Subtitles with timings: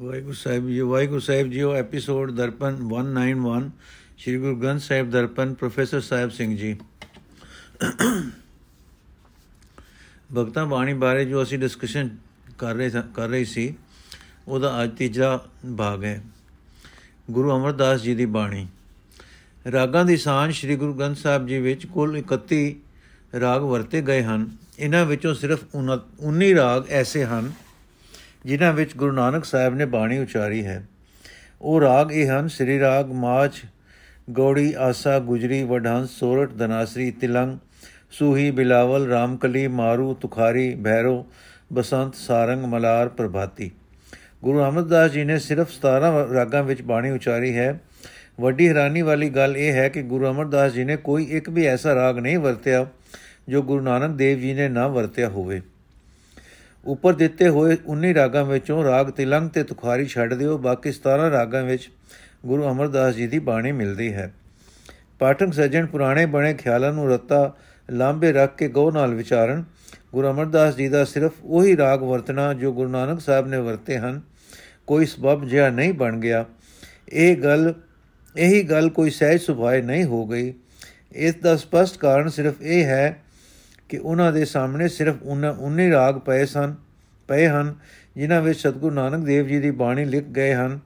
[0.00, 3.70] ਵਾਹਿਗੁਰੂ ਸਾਹਿਬ ਜੀ, ਵਾਹਿਗੁਰੂ ਸਾਹਿਬ ਜੀਓ episode Darpan 191
[4.18, 6.78] Shri Guru Granth Sahib Darpan, professor Sahib Singh ji.
[10.36, 12.08] ਭਗਤਾਂ ਬਾਣੀ ਬਾਰੇ ਜੋ ਅਸੀਂ ਡਿਸਕਸ਼ਨ
[12.58, 13.74] ਕਰ ਰਹੇ ਕਰ ਰਹੀ ਸੀ,
[14.48, 15.40] ਉਹਦਾ ਅੱਜ ਤੀਜਾ
[15.78, 16.22] ਭਾਗ ਹੈ।
[17.30, 18.66] ਗੁਰੂ ਅਮਰਦਾਸ ਜੀ ਦੀ ਬਾਣੀ।
[19.72, 22.76] ਰਾਗਾਂ ਦੀ ਸਾਂਝ ਸ੍ਰੀ ਗੁਰੂ ਗ੍ਰੰਥ ਸਾਹਿਬ ਜੀ ਵਿੱਚ ਕੁੱਲ 31
[23.40, 25.64] ਰਾਗ ਵਰਤੇ ਗਏ ਹਨ। ਇਹਨਾਂ ਵਿੱਚੋਂ ਸਿਰਫ
[26.20, 27.52] 19 ਰਾਗ ਐਸੇ ਹਨ
[28.46, 30.86] ਜਿਨ੍ਹਾਂ ਵਿੱਚ ਗੁਰੂ ਨਾਨਕ ਸਾਹਿਬ ਨੇ ਬਾਣੀ ਉਚਾਰੀ ਹੈ।
[31.60, 33.62] ਉਹ ਰਾਗ ਇਹ ਹਨ, ਸ੍ਰੀ ਰਾਗ ਮਾਚ
[34.30, 37.58] ਗੌੜੀ, ਆਸਾ, ਗੁਜਰੀ ਵਡਹੰਸ ਸੋਰਠ ਦਨਾਸਰੀ, ਤਿਲੰਗ,
[38.10, 41.26] ਸੂਹੀ, ਬਿਲਾਵਲ, ਰਾਮਕਲੀ, ਮਾਰੂ, ਤੁਖਾਰੀ, ਭੈਰੋ,
[41.72, 43.70] ਬਸੰਤ, ਸਾਰੰਗ, ਮਲਾਰ, ਪ੍ਰਭਾਤੀ।
[44.42, 47.80] ਗੁਰੂ ਅਮਰਦਾਸ ਜੀ ਨੇ ਸਿਰਫ 17 ਰਾਗਾਂ ਵਿੱਚ ਬਾਣੀ ਉਚਾਰੀ ਹੈ।
[48.40, 51.94] ਵੱਡੀ ਹੈਰਾਨੀ ਵਾਲੀ ਗੱਲ ਇਹ ਹੈ ਕਿ ਗੁਰੂ ਅਮਰਦਾਸ ਜੀ ਨੇ ਕੋਈ ਇੱਕ ਵੀ ਐਸਾ
[51.94, 52.86] ਰਾਗ ਨਹੀਂ ਵਰਤਿਆ
[53.48, 55.62] ਜੋ ਗੁਰੂ ਨਾਨਕ ਦੇਵ ਜੀ ਨੇ ਨਾ ਵਰਤਿਆ ਹੋਵੇ।
[56.84, 61.62] ਉੱਪਰ ਦਿੱਤੇ ਹੋਏ 19 ਰਾਗਾਂ ਵਿੱਚੋਂ ਰਾਗ ਤਿਲੰਗ ਤੇ ਤੁਖਾਰੀ ਛੱਡ ਦਿਓ। ਬਾਕੀ 17 ਰਾਗਾਂ
[61.62, 61.90] ਵਿੱਚ
[62.46, 64.34] ਗੁਰੂ ਅਮਰਦਾਸ ਜੀ ਦੀ ਬਾਣੀ ਮਿਲਦੀ ਹੈ।
[65.18, 67.56] ਪਾਠਕ ਸੱਜਣ ਪੁਰਾਣੇ ਬਣੇ ਖਿਆਲਾਂ ਨੂੰ ਰੱਤਾ
[67.90, 69.64] ਲਾਂਬੇ ਰੱਖ ਕੇ ਗੋ ਨਾਲ ਵਿਚਾਰਨ।
[70.12, 74.20] ਗੁਰੂ ਅਮਰਦਾਸ ਜੀ ਦਾ ਸਿਰਫ ਉਹੀ ਰਾਗ ਵਰਤਣਾ ਜੋ ਗੁਰੂ ਨਾਨਕ ਸਾਹਿਬ ਨੇ ਵਰਤੇ ਹਨ।
[74.86, 76.44] ਕੋਈ ਸਬਬ ਜਿਹਾ ਨਹੀਂ ਬਣ ਗਿਆ।
[77.12, 77.74] ਇਹ ਗੱਲ,
[78.36, 80.54] ਇਹੀ ਗੱਲ ਕੋਈ ਸਹਿਜ ਸੁਭਾਏ ਨਹੀਂ ਹੋ ਗਈ।
[81.12, 83.22] ਇਸ ਦਾ ਸਪਸ਼ਟ ਕਾਰਨ ਸਿਰਫ ਇਹ ਹੈ
[83.90, 85.14] ਕਿ ਉਹਨਾਂ ਦੇ ਸਾਹਮਣੇ ਸਿਰਫ
[85.60, 86.74] ਉਹਨੇ ਰਾਗ ਪਏ ਸਨ,
[87.28, 87.74] ਪਏ ਹਨ,
[88.16, 90.80] ਜਿਨ੍ਹਾਂ ਵਿੱਚ ਸਤਗੁਰੂ ਨਾਨਕ ਦੇਵ ਜੀ ਦੀ ਬਾਣੀ ਲਿਖ ਗਏ ਹਨ।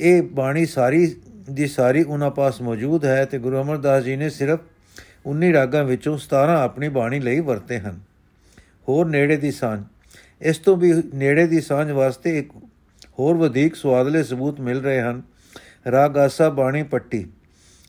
[0.00, 1.16] ਇਹ ਬਾਣੀ ਸਾਰੀ
[1.50, 4.60] ਦੀ ਸਾਰੀ ਉਹਨਾਂ ਪਾਸ ਮੌਜੂਦ ਹੈ ਤੇ ਗੁਰੂ ਅਮਰਦਾਸ ਜੀ ਨੇ ਸਿਰਫ
[5.26, 8.00] 19 ਰਾਗਾਂ ਵਿੱਚੋਂ 17 ਆਪਣੀ ਬਾਣੀ ਲਈ ਵਰਤੇ ਹਨ।
[8.88, 9.82] ਹੋਰ ਨੇੜੇ ਦੀ ਸਾਂਝ।
[10.40, 12.50] ਇਸ ਤੋਂ ਵੀ ਨੇੜੇ ਦੀ ਸਾਂਝ ਵਾਸਤੇ ਇੱਕ
[13.18, 15.22] ਹੋਰ ਵਧੇਕ ਸਵਾਦਲੇ ਸਬੂਤ ਮਿਲ ਰਹੇ ਹਨ।
[15.90, 17.26] ਰਾਗ ਆਸਾ ਬਾਣੀ ਪੱਟੀ।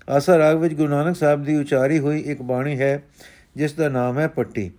[0.09, 3.03] ਆਸਾ ਰਾਗ ਵਿੱਚ ਗੁਰੂ ਨਾਨਕ ਸਾਹਿਬ ਦੀ ਉਚਾਰੀ ਹੋਈ ਇੱਕ ਬਾਣੀ ਹੈ,
[3.55, 4.71] ਜਿਸ ਦਾ ਨਾਮ ਹੈ ਪੱਟੀ।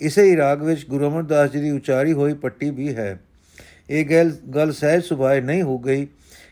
[0.00, 3.20] ਇਸੇ ਹੀ ਰਾਗ ਵਿੱਚ ਗੁਰੂ ਅਮਰਦਾਸ ਜੀ ਦੀ ਉਚਾਰੀ ਹੋਈ ਪੱਟੀ ਵੀ ਹੈ।
[3.90, 6.06] ਇਹ ਗੱਲ ਗੱਲ ਸਹਿਜ ਸੁਭਾਏ ਨਹੀਂ ਹੋ ਗਈ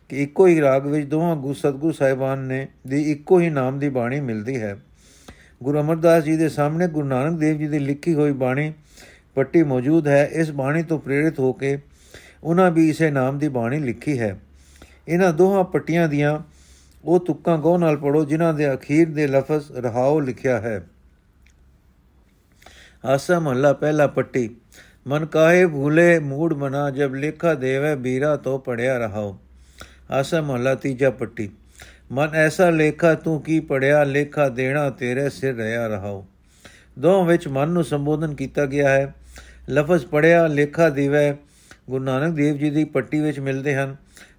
[0.08, 3.88] ਕਿ ਇੱਕੋ ਹੀ ਰਾਗ ਵਿੱਚ ਦੋਹਾਂ ਗੁਰੂ ਸਤਗੁਰੂ ਸਾਹਿਬਾਨ ਨੇ ਦੀ ਇੱਕੋ ਹੀ ਨਾਮ ਦੀ
[3.88, 4.76] ਬਾਣੀ ਮਿਲਦੀ ਹੈ।
[5.62, 8.72] ਗੁਰੂ ਅਮਰਦਾਸ ਜੀ ਦੇ ਸਾਹਮਣੇ ਗੁਰੂ ਨਾਨਕ ਦੇਵ ਜੀ ਦੀ ਲਿਖੀ ਹੋਈ ਬਾਣੀ
[9.34, 11.78] ਪੱਟੀ ਮੌਜੂਦ ਹੈ। ਇਸ ਬਾਣੀ ਤੋਂ ਪ੍ਰੇਰਿਤ ਹੋ ਕੇ
[12.44, 14.40] ਉਹਨਾਂ ਵੀ ਇਸੇ ਨਾਮ ਦੀ ਬਾਣੀ ਲਿਖੀ ਹੈ।
[15.08, 16.38] ਇਹਨਾਂ ਦੋਹਾਂ ਪੱਟੀਆਂ ਦੀਆਂ
[17.04, 20.86] ਉਹ ਤੁਕਾਂ ਗੋ ਨਾਲ ਪੜੋ ਜਿਨ੍ਹਾਂ ਦੇ ਅਖੀਰ ਦੇ ਲਫ਼ਜ਼ ਰਹਾਓ ਲਿਖਿਆ ਹੈ।
[23.04, 24.56] ਆਸਾ ਮਹਲਾ ਪਹਿਲਾ ਪੱਟੀ।
[25.06, 29.38] ਮਨ ਕਾਹੇ ਭੂਲੇ ਮੂੜ ਮਨਾ, ਜਬ ਲੇਖਾ ਦੇਵੇ ਬੀਰਾ ਤੋ ਪੜਿਆ ਰਹਾਓ।
[30.10, 31.50] ਆਸਾ ਮਹਲਾ ਤੀਜਾ ਪੱਟੀ।
[32.12, 36.26] ਮਨ ਐਸਾ ਲੇਖਾ, ਤੂੰ ਕੀ ਪੜਿਆ, ਲੇਖਾ ਦੇਣਾ ਤੇਰੇ ਸਿਰ ਰਿਆ ਰਹਾਓ।
[36.98, 39.14] ਦੋਹਾਂ ਵਿੱਚ ਮਨ ਨੂੰ ਸੰਬੋਧਨ ਕੀਤਾ ਗਿਆ ਹੈ।
[39.70, 41.36] ਲਫ਼ਜ਼ ਪੜਿਆ, ਲੇਖਾ ਦੇਵੇ,
[41.90, 43.96] ਗੁਰੂ ਨਾਨਕ ਦੇਵ ਜੀ ਦੀ ਪੱਟੀ ਵਿੱਚ ਮਿਲਦੇ ਹਨ।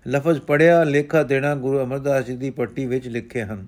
[0.07, 3.65] ਲਫ਼ਜ਼ ਪੜਿਆ ਲੇਖਾ ਦੇਣਾ ਗੁਰੂ ਅਮਰਦਾਸ ਜੀ ਦੀ ਪੱਟੀ ਵਿੱਚ ਲਿਖੇ ਹਨ।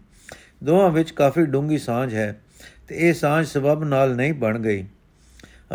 [0.63, 2.41] ਦੋਹਾਂ ਵਿੱਚ ਕਾਫੀ ਡੂੰਗੀ ਸਾਂਝ ਹੈ
[2.87, 4.85] ਤੇ ਇਹ ਸਾਂਝ ਸਬਬ ਨਾਲ ਨਹੀਂ ਬਣ ਗਈ।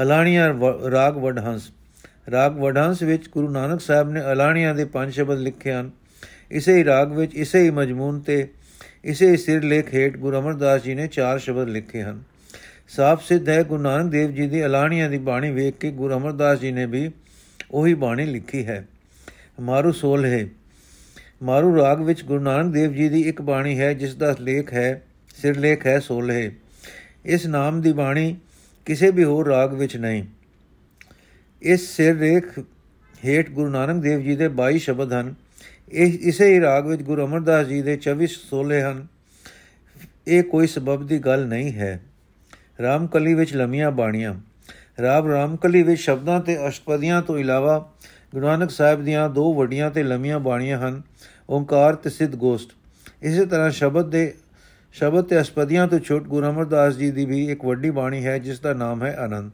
[0.03, 0.55] ਅਲਾਣੀਆਂ
[0.91, 1.71] ਰਾਗ ਵਡਹੰਸ।
[2.31, 5.91] ਰਾਗ ਵਡਹੰਸ ਵਿੱਚ ਗੁਰੂ ਨਾਨਕ ਸਾਹਿਬ ਨੇ ਅਲਾਣੀਆਂ ਦੇ ਪੰਜ ਸ਼ਬਦ ਲਿਖੇ ਹਨ।
[6.50, 8.49] ਇਸੇ ਹੀ ਰਾਗ ਵਿੱਚ ਇਸੇ ਹੀ ਮਜਮੂਨ ਤੇ
[9.05, 12.23] ਇਸੇ ਹੀ ਸਿਰ ਲੇਖ ਹੇਠ ਗੁਰੂ ਅਮਰਦਾਸ ਜੀ ਨੇ ਚਾਰ ਸ਼ਬਦ ਲਿਖੇ ਹਨ।
[12.89, 16.59] ਸਾਫ਼ ਸਿੱਧ ਹੈ, ਗੁਰੂ ਨਾਨਕ ਦੇਵ ਜੀ ਦੀ ਅਲਾਣੀਆਂ ਦੀ ਬਾਣੀ ਵੇਖ ਕੇ ਗੁਰੂ ਅਮਰਦਾਸ
[16.59, 17.11] ਜੀ ਨੇ ਵੀ
[17.71, 18.89] ਉਹੀ ਬਾਣੀ ਲਿਖੀ ਹੈ।
[19.61, 20.49] ਮਾਰੂ ਸੋਲ ਹੈ।
[21.43, 25.03] ਮਾਰੂ ਰਾਗ ਵਿੱਚ ਗੁਰੂ ਨਾਨਕ ਦੇਵ ਜੀ ਦੀ ਇੱਕ ਬਾਣੀ ਹੈ, ਜਿਸ ਦਾ ਲੇਖ ਹੈ,
[25.37, 26.51] ਸਿਰ ਲੇਖ ਹੈ, ਸੋਲ ਹੈ।
[27.25, 28.37] ਇਸ ਨਾਮ ਦੀ ਬਾਣੀ
[28.87, 30.25] ਕਿਸੇ ਵੀ ਹੋਰ ਰਾਗ ਵਿੱਚ ਨਹੀਂ।
[31.62, 32.61] ਇਸ ਸਿਰ ਲੇਖ
[33.25, 35.35] ਹੇਠ ਗੁਰੂ ਨਾਨਕ ਦੇਵ ਜੀ ਦੇ 22 ਸ਼ਬਦ ਹਨ।
[35.93, 39.07] ਇਹ ਇਸੇ ਹੀ ਰਾਗ ਵਿੱਚ ਗੁਰੂ ਅਮਰਦਾਸ ਜੀ ਦੇ 24 ਸੋਲੇ ਹਨ।
[40.29, 42.01] ਇਹ ਕੋਈ ਸਬਬ ਦੀ ਗੱਲ ਨਹੀਂ ਹੈ।
[42.83, 44.35] ਰਾਮਕਲੀ ਵਿੱਚ ਲੰਮੀਆਂ ਬਾਣੀਆਂ।
[45.03, 47.93] ਰਾਮ ਰਾਮਕਲੀ ਵਿੱਚ ਸ਼ਬਦਾਂ ਤੇ ਅਸ਼ਪਦੀਆਂ ਤੋਂ ਇਲਾਵਾ
[48.34, 51.03] ਗੁਰੂ ਨਾਨਕ ਸਾਹਿਬ ਦੀਆਂ ਦੋ ਵੱਡੀਆਂ ਤੇ ਲੰਮੀਆਂ ਬਾਣੀਆਂ ਹਨ,
[51.50, 52.70] ਓੰਕਾਰ ਤੇ ਸਿੱਧ ਗੋਸ਼ਟ।
[53.22, 54.34] ਇਸੇ ਤਰ੍ਹਾਂ ਸ਼ਬਦ ਦੇ,
[54.93, 58.60] ਸ਼ਬਦ ਤੇ ਅਸ਼ਪਦੀਆਂ ਤੋਂ ਛੋਟ ਗੁਰੂ ਅਮਰਦਾਸ ਜੀ ਦੀ ਵੀ ਇੱਕ ਵੱਡੀ ਬਾਣੀ ਹੈ, ਜਿਸ
[58.60, 59.50] ਦਾ ਨਾਮ ਹੈ ਆਨੰਦ।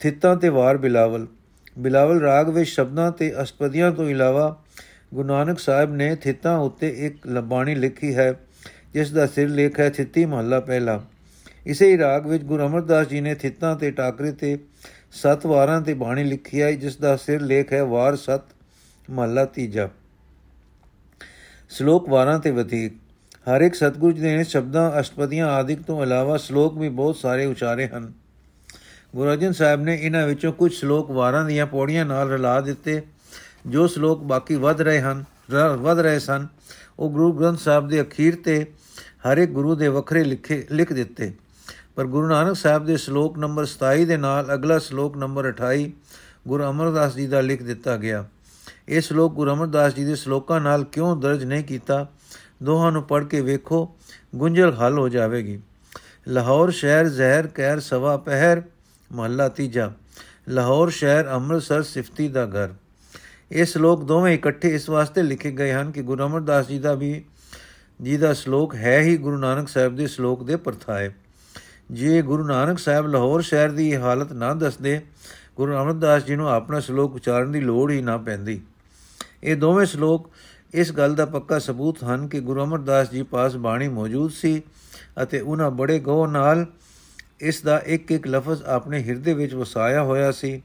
[0.00, 1.26] ਥਿੱਤਾਂ ਤੇ ਵਾਰ ਬਿਲਾਵਲ।
[1.78, 4.62] ਬਿਲਾਵਲ ਰਾਗ ਵਿੱਚ ਸ਼ਬਦਾਂ ਤੇ ਅਸ਼ਪਦੀਆਂ ਤੋਂ ਇਲਾਵਾ
[5.14, 8.34] ਗੁਰੂ ਨਾਨਕ ਸਾਹਿਬ ਨੇ ਥਿੱਤਾਂ ਉੱਤੇ ਇੱਕ ਲਬਾਣੀ ਲਿਖੀ ਹੈ,
[8.94, 11.04] ਜਿਸ ਦਾ ਸਿਰ ਲੇਖ ਹੈ, ਥਿੱਤੀ ਮਹੱਲਾ ਪਹਿਲਾ।
[11.66, 14.58] ਇਸੇ ਹੀ ਰਾਗ ਵਿੱਚ ਗੁਰੂ ਅਮਰਦਾਸ ਜੀ ਨੇ ਥਿੱਤਾਂ ਤੇ ਟਾਕਰੇ ਤੇ
[15.12, 18.42] ਸੱਤ ਵਾਰਾਂ ਤੇ ਬਾਣੀ ਲਿਖੀ ਹੈ ਜਿਸ ਦਾ ਸਿਰ ਲੇਖ ਹੈ ਵਾਰ ਸਤ,
[19.08, 19.88] ਮਹੱਲਾ ਤੀਜਾ।
[21.70, 22.92] ਸ਼ਲੋਕ ਵਾਰਾਂ ਤੇ ਵਤੀਕ
[23.48, 27.86] ਹਰ ਇੱਕ ਸਤਗੁਰੂ ਜੀ ਨੇ ਸ਼ਬਦਾਂ, ਅਸ਼ਟਪਦੀਆਂ ਆਦਿਕ ਤੋਂ ਇਲਾਵਾ ਸ਼ਲੋਕ ਵੀ ਬਹੁਤ ਸਾਰੇ ਉਚਾਰੇ
[27.88, 28.12] ਹਨ।
[29.16, 33.00] ਗੁਰੂ ਅਰਜਨ ਸਾਹਿਬ ਨੇ ਇਹਨਾਂ ਵਿੱਚੋਂ ਕੁਝ ਸ਼ਲੋਕ ਵਾਰਾਂ ਦੀਆਂ ਪੌੜੀਆਂ ਨਾਲ ਰਲਾ ਦਿੱਤੇ,
[33.66, 35.24] ਜੋ ਸ਼ਲੋਕ ਬਾਕੀ ਵੱਧ ਰਹੇ ਹਨ
[35.78, 36.46] ਵੱਧ ਰਹੇ ਸਨ।
[36.98, 38.64] ਉਹ ਗੁਰੂ ਗ੍ਰੰਥ ਸਾਹਿਬ ਦੇ ਅਖੀਰ ਤੇ
[39.26, 41.32] ਹਰ ਇੱਕ ਗੁਰੂ ਦੇ ਵੱਖਰੇ ਲਿਖੇ, ਲਿਖ ਦਿੱਤੇ।
[41.94, 45.90] ਪਰ ਗੁਰੂ ਨਾਨਕ ਸਾਹਿਬ ਦੇ ਸ਼ਲੋਕ ਨੰਬਰ 27 ਦੇ ਨਾਲ ਅਗਲਾ ਸ਼ਲੋਕ ਨੰਬਰ 28
[46.48, 48.26] ਗੁਰੂ ਅਮਰਦਾਸ ਜੀ ਦਾ ਲਿਖ ਦਿੱਤਾ ਗਿਆ।
[48.88, 52.06] ਇਹ ਸ਼ਲੋਕ ਗੁਰੂ ਅਮਰਦਾਸ ਜੀ ਦੇ ਸ਼ਲੋਕਾਂ ਨਾਲ ਕਿਉਂ ਦਰਜ ਨਹੀਂ ਕੀਤਾ?
[52.62, 53.96] ਦੋਹਾਂ ਨੂੰ ਪੜ੍ਹ ਕੇ ਵੇਖੋ,
[54.36, 55.60] ਗੁੰਝਲ ਹੱਲ ਹੋ ਜਾਵੇਗੀ।
[56.28, 58.62] ਲਾਹੌਰ ਸ਼ਹਿਰ ਜ਼ਹਿਰ, ਕਹਿਰ, ਸਵਾ, ਪਹਿਰ,
[59.12, 59.92] ਮਹੱਲਾ ਤੀਜਾ।
[60.48, 62.70] ਲਾਹੌਰ ਸ਼ਹਿਰ ਅੰਮ੍ਰਿਤਸਰ, ਸਿਫਤੀ ਦਾ ਘਰ।
[63.52, 67.24] ਇਹ ਸ਼ਲੋਕ ਦੋਵੇਂ ਇਕੱਠੇ ਇਸ ਵਾਸਤੇ ਲਿਖੇ ਗਏ ਹਨ ਕਿ ਗੁਰੂ ਅਮਰਦਾਸ ਜੀ ਦਾ ਵੀ,
[68.02, 71.10] ਜੀ ਦਾ ਸ਼ਲੋਕ ਹੈ ਹੀ ਗੁਰੂ ਨਾਨਕ ਸਾਹਿਬ ਦੇ ਸ਼ਲੋਕ ਦੇ ਪਰਥਾਏ
[71.90, 75.00] ਜੇ ਗੁਰੂ ਨਾਨਕ ਸਾਹਿਬ ਲਾਹੌਰ ਸ਼ਹਿਰ ਦੀ ਹਾਲਤ ਨਾ ਦੱਸਦੇ,
[75.56, 78.60] ਗੁਰੂ ਅਮਰਦਾਸ ਜੀ ਨੂੰ ਆਪਣਾ ਸ਼ਲੋਕ ਉਚਾਰਨ ਦੀ ਲੋੜ ਹੀ ਨਾ ਪੈਂਦੀ।
[79.44, 80.30] ਇਹ ਦੋਵੇਂ ਸ਼ਲੋਕ
[80.74, 84.62] ਇਸ ਗੱਲ ਦਾ ਪੱਕਾ ਸਬੂਤ ਹਨ ਕਿ ਗੁਰੂ ਅਮਰਦਾਸ ਜੀ ਪਾਸ ਬਾਣੀ ਮੌਜੂਦ ਸੀ
[85.22, 86.66] ਅਤੇ ਉਹਨਾਂ ਬੜੇ ਗੌਰ ਨਾਲ
[87.40, 90.62] ਇਸ ਦਾ ਇੱਕ ਇੱਕ ਲਫ਼ਜ਼ ਆਪਣੇ ਹਿਰਦੇ ਵਿੱਚ ਵਸਾਇਆ ਹੋਇਆ ਸੀ।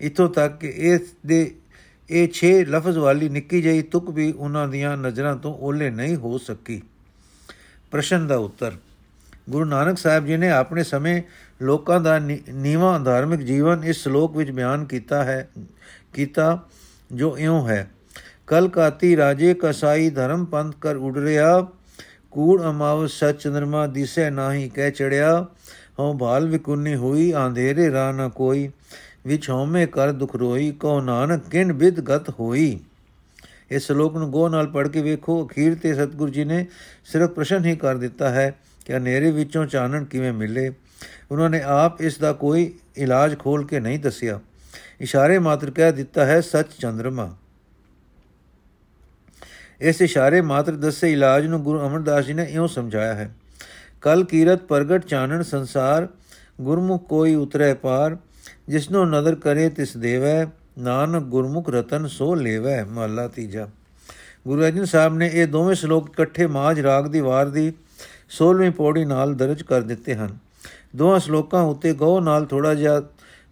[0.00, 1.54] ਇਥੋਂ ਤੱਕ ਕਿ ਇਸ ਦੇ
[2.10, 6.38] ਇਹ 6 ਲਫ਼ਜ਼ ਵਾਲੀ ਨਿੱਕੀ ਜਿਹੀ ਤੁਕ ਵੀ ਉਹਨਾਂ ਦੀਆਂ ਨਜ਼ਰਾਂ ਤੋਂ ਓਲੇ ਨਹੀਂ ਹੋ
[6.38, 6.82] ਸਕੀ।
[7.90, 8.72] ਪ੍ਰਸ਼ਨ ਦਾ ਉੱਤਰ
[9.50, 11.22] ਗੁਰੂ ਨਾਨਕ ਸਾਹਿਬ ਜੀ ਨੇ ਆਪਣੇ ਸਮੇਂ
[11.62, 12.18] ਲੋਕਾਂ ਦਾ
[12.52, 15.48] ਨੀਵਾਂ ਧਾਰਮਿਕ ਜੀਵਨ ਇਸ ਸ਼ਲੋਕ ਵਿੱਚ ਬਿਆਨ ਕੀਤਾ ਹੈ,
[16.12, 16.62] ਕੀਤਾ,
[17.12, 17.90] ਜੋ ਇਉਂ ਹੈ
[18.46, 21.66] ਕਲ ਕਾਤੀ ਰਾਜੇ ਕਸਾਈ ਧਰਮ ਪੰਥ ਕਰ ਉੜ ਰਿਆ,
[22.30, 25.46] ਕੂੜ ਅਮਾਵ ਸਚ ਚੰਦਰਮਾ ਦਿਸੇ ਨਾਹੀ ਕਹਿ ਚੜਿਆ,
[25.98, 28.70] ਹਉ ਭਾਲ ਵਿਕੁੰਨੀ ਹੋਈ ਆਂਧੇਰੇ ਰਾ ਨ ਕੋਈ,
[29.26, 32.80] ਵਿਚ ਹਉਮੈ ਕਰ ਦੁਖ ਰੋਈ ਕੋ ਨਾਨਕ ਕਿਨ ਬਿਦ ਗਤ ਹੋਈ?
[33.70, 36.66] ਇਸ ਸ਼ਲੋਕ ਨੂੰ ਗੋ ਨਾਲ ਪੜ੍ਹ ਕੇ ਵੇਖੋ, ਅਖੀਰ ਤੇ ਸਤਿਗੁਰੂ ਜੀ ਨੇ
[37.04, 40.72] ਸਿਰਫ ਪ੍ਰਸ਼ਨ ਹੀ ਕਰ ਦਿੱਤਾ ਹੈ ਕਿ ਹਨੇਰੇ ਵਿੱਚੋਂ ਚਾਨਣ ਕਿਵੇਂ ਮਿਲੇ?
[41.30, 44.40] ਉਹਨਾਂ ਨੇ ਆਪ ਇਸ ਦਾ ਕੋਈ ਇਲਾਜ ਖੋਲ ਕੇ ਨਹੀਂ ਦੱਸਿਆ।
[45.00, 47.36] ਇਸ਼ਾਰੇ ਮਾਤਰ ਕਹਿ ਦਿੱਤਾ ਹੈ, ਸੱਚ ਚੰਦਰਮਾ।
[49.80, 53.34] ਇਸ ਇਸ਼ਾਰੇ ਮਾਤਰ ਦੱਸੇ ਇਲਾਜ ਨੂੰ ਗੁਰੂ ਅਮਰਦਾਸ ਜੀ ਨੇ ਇਉਂ ਸਮਝਾਇਆ ਹੈ
[54.02, 56.08] ਕਲ ਕੀਰਤ ਪ੍ਰਗਟ ਚਾਨਣ ਸੰਸਾਰ,
[56.60, 58.16] ਗੁਰਮੁਖ ਕੋਈ ਉਤਰੇ ਪਾਰ।
[58.68, 60.46] ਜਿਸਨੋ ਨਦਰ ਕਰੇ ਤਿਸ ਦੇਵੈ,
[60.78, 63.68] ਨਾਨਕ ਗੁਰਮੁਖ ਰਤਨ ਸੋ ਲੇਵੈ। ਮਹਲਾ ਤੀਜਾ।
[64.48, 67.72] ਗੁਰੂ ਅਰਜਨ ਸਾਹਿਬ ਨੇ ਇਹ ਦੋਵੇਂ ਸ਼ਲੋਕ ਇਕੱਠੇ ਮਾਜ ਰਾਗ ਦੀ ਵਾਰ ਦੀ
[68.30, 70.38] 16ਵੀਂ ਪੌੜੀ ਨਾਲ ਦਰਜ ਕਰ ਦਿੱਤੇ ਹਨ।
[70.96, 73.02] ਦੋਹਾਂ ਸ਼ਲੋਕਾਂ ਉੱਤੇ ਗਉ ਨਾਲ ਥੋੜਾ ਜਿਹਾ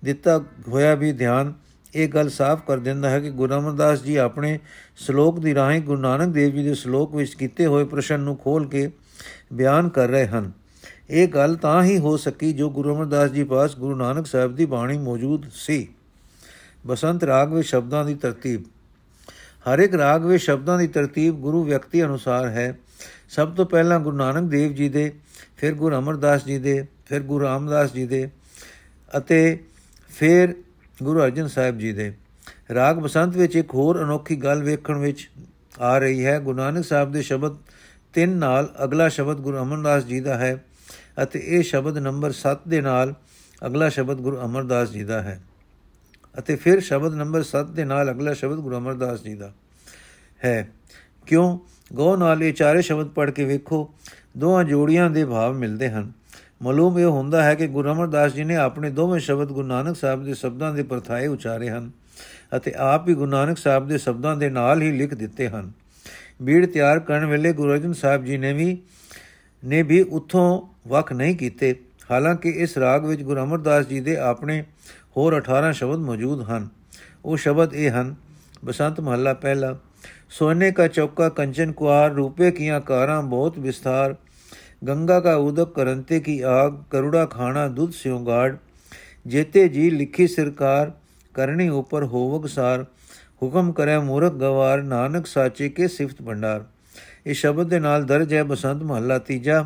[0.05, 1.53] ਦਿੱਤਾ ਹੋਇਆ ਵੀ ਧਿਆਨ
[1.95, 4.59] ਇਹ ਗੱਲ ਸਾਫ਼ ਕਰ ਦਿੰਦਾ ਹੈ ਕਿ ਗੁਰੂ ਅਮਰਦਾਸ ਜੀ ਆਪਣੇ
[4.97, 8.69] ਸ਼ਲੋਕ ਦੀ ਰਾਹੀਂ ਗੁਰੂ ਨਾਨਕ ਦੇਵ ਜੀ ਦੇ ਸ਼ਲੋਕ ਵਿੱਚ ਕੀਤੇ ਹੋਏ ਪ੍ਰਸ਼ਨ ਨੂੰ ਖੋਲ
[8.69, 8.91] ਕੇ
[9.53, 10.53] ਬਿਆਨ ਕਰ ਰਹੇ ਹਨ।
[11.11, 14.65] ਇਹ ਗੱਲ ਤਾਂ ਹੀ ਹੋ ਸਕੀ ਜੋ ਗੁਰੂ ਅਮਰਦਾਸ ਜੀ ਪਾਸ ਗੁਰੂ ਨਾਨਕ ਸਾਹਿਬ ਦੀ
[14.65, 15.89] ਬਾਣੀ ਮੌਜੂਦ ਸੀ।
[16.87, 18.63] ਬਸੰਤ ਰਾਗ ਵਿੱਚ ਸ਼ਬਦਾਂ ਦੀ ਤਰਤੀਬ।
[19.71, 22.79] ਹਰ ਇੱਕ ਰਾਗ ਵਿੱਚ ਸ਼ਬਦਾਂ ਦੀ ਤਰਤੀਬ ਗੁਰੂ ਵਿਅਕਤੀ ਅਨੁਸਾਰ ਹੈ।
[23.33, 25.13] ਸਭ ਤੋਂ ਪਹਿਲਾਂ ਗੁਰੂ ਨਾਨਕ ਦੇਵ ਜੀ ਦੇ,
[25.57, 28.31] ਫਿਰ ਗੁਰੂ ਅਮਰਦਾਸ ਜੀ ਦੇ, ਫਿਰ ਗੁਰੂ ਰਾਮਦਾਸ ਜੀ ਦੇ
[29.17, 29.65] ਅਤੇ
[30.11, 30.55] ਫਿਰ
[31.03, 32.13] ਗੁਰੂ ਅਰਜਨ ਸਾਹਿਬ ਜੀ ਦੇ।
[32.75, 35.31] ਰਾਗ ਬਸੰਤ ਵਿੱਚ ਇੱਕ ਹੋਰ ਅਨੋਖੀ ਗੱਲ ਵੇਖਣ ਵਿੱਚ
[35.81, 37.57] ਆ ਰਹੀ ਹੈ। ਗੁਰੂ ਨਾਨਕ ਸਾਹਿਬ ਦੇ ਸ਼ਬਦ
[38.13, 40.65] ਤਿੰਨ ਨਾਲ ਅਗਲਾ ਸ਼ਬਦ ਗੁਰੂ ਅਮਰਦਾਸ ਜੀ ਦਾ ਹੈ
[41.23, 43.15] ਅਤੇ ਇਹ ਸ਼ਬਦ ਨੰਬਰ 7 ਦੇ ਨਾਲ
[43.67, 45.41] ਅਗਲਾ ਸ਼ਬਦ ਗੁਰੂ ਅਮਰਦਾਸ ਜੀ ਦਾ ਹੈ
[46.39, 49.53] ਅਤੇ ਫਿਰ ਸ਼ਬਦ ਨੰਬਰ 7 ਦੇ ਨਾਲ ਅਗਲਾ ਸ਼ਬਦ ਗੁਰੂ ਅਮਰਦਾਸ ਜੀ ਦਾ
[50.45, 50.69] ਹੈ।
[51.27, 51.59] ਕਿਉਂ?
[51.93, 53.95] ਗੋ ਨਾਲ ਇਹ ਚਾਰੇ ਸ਼ਬਦ ਪੜ੍ਹ ਕੇ ਵੇਖੋ,
[54.37, 56.13] ਦੋਹਾਂ ਜੋੜੀਆਂ ਦੇ ਭਾਵ ਮਿਲਦੇ ਹਨ।
[56.63, 60.25] ਮਾਲੂਮ ਇਹ ਹੁੰਦਾ ਹੈ ਕਿ ਗੁਰੂ ਅਮਰਦਾਸ ਜੀ ਨੇ ਆਪਣੇ ਦੋਵੇਂ ਸ਼ਬਦ ਗੁਰੂ ਨਾਨਕ ਸਾਹਿਬ
[60.25, 61.91] ਦੇ ਸ਼ਬਦਾਂ ਦੇ ਪਰਥਾਏ ਉਚਾਰੇ ਹਨ
[62.57, 65.73] ਅਤੇ ਆਪ ਹੀ ਗੁਰੂ ਨਾਨਕ ਸਾਹਿਬ ਦੇ ਸ਼ਬਦਾਂ ਦੇ ਨਾਲ ਹੀ ਲਿਖ ਦਿੱਤੇ ਹਨ।
[66.43, 68.79] ਬੀੜ ਤਿਆਰ ਕਰਨ ਵੇਲੇ ਗੁਰੂ ਅਰਜਨ ਸਾਹਿਬ ਜੀ ਨੇ ਵੀ
[69.65, 71.77] ਨੇ ਵੀ ਉਥੋਂ ਵਕ ਨਹੀਂ ਕੀਤੇ।
[72.11, 74.65] ਹਾਲਾਂਕਿ ਇਸ ਰਾਗ ਵਿੱਚ ਗੁਰੂ ਅਮਰਦਾਸ ਜੀ ਦੇ ਆਪਣੇ
[75.17, 76.69] ਹੋਰ 18 ਸ਼ਬਦ ਮੌਜੂਦ ਹਨ।
[77.25, 78.15] ਉਹ ਸ਼ਬਦ ਇਹ ਹਨ,
[78.65, 79.79] ਬਸੰਤ ਮਹੱਲਾ ਪਹਿਲਾ
[80.32, 84.16] सोने का चौका कंचन कुआर रूपे किया कारा बहुत विस्तार
[84.84, 88.52] गंगा का उदक करंते की आग करुड़ा खाना दुध स्योगाड़
[89.26, 90.94] जेते जी लिखी सरकार
[91.36, 92.86] करनी ऊपर होवग सार
[93.44, 96.64] ਹੁਕਮ ਕਰੇ ਮੂਰਖ ਗਵਾਰ ਨਾਨਕ ਸਾਚੇ ਕੇ ਸਿਫਤ ਭੰਡਾਰ
[97.26, 99.66] ਇਹ ਸ਼ਬਦ ਦੇ ਨਾਲ ਦਰਜ ਹੈ ਬਸੰਤ ਮਹੱਲਾ ਤੀਜਾ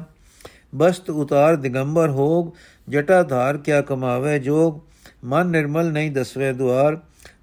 [0.76, 2.52] ਬਸਤ ਉਤਾਰ ਦਿਗੰਬਰ ਹੋਗ
[2.88, 4.80] ਜਟਾ ਧਾਰ ਕਿਆ ਕਮਾਵੇ ਜੋਗ
[5.24, 6.98] ਮਨ ਨਿਰਮਲ ਨਹੀਂ ਦਸਵੇ ਦੁਆਰ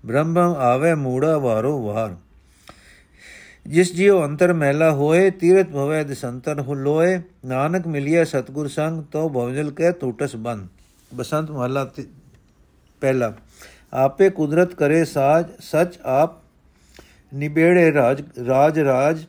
[0.06, 2.16] ਬ੍ਰਹਮ ਆਵੇ ਮੂੜਾ ਵਾਰੋ ਵਾਰ
[3.65, 9.71] ਜਿਸ ਜਿਉ ਅੰਤਰ ਮਹਿਲਾ ਹੋਏ ਤੀਰਤ ਭਵੈ ਦਿਸੰਤਰ ਹੁਲੋਏ ਨਾਨਕ ਮਿਲਿਆ ਸਤਗੁਰ ਸੰਗ ਤੋ ਭਵਜਲ
[9.71, 10.67] ਕੈ ਟੂਟਸ ਬੰਦ
[11.11, 11.85] ਬਸੰਤ ਮਹਲਾ
[13.01, 13.33] ਪਹਿਲਾ
[13.93, 16.41] ਆਪੇ ਕੁਦਰਤ ਕਰੇ ਸਾਜ ਸਚ ਆਪ
[17.31, 19.23] ਨਿਬੇੜੇ ਰਾਜ ਰਾਜ ਰਾਜ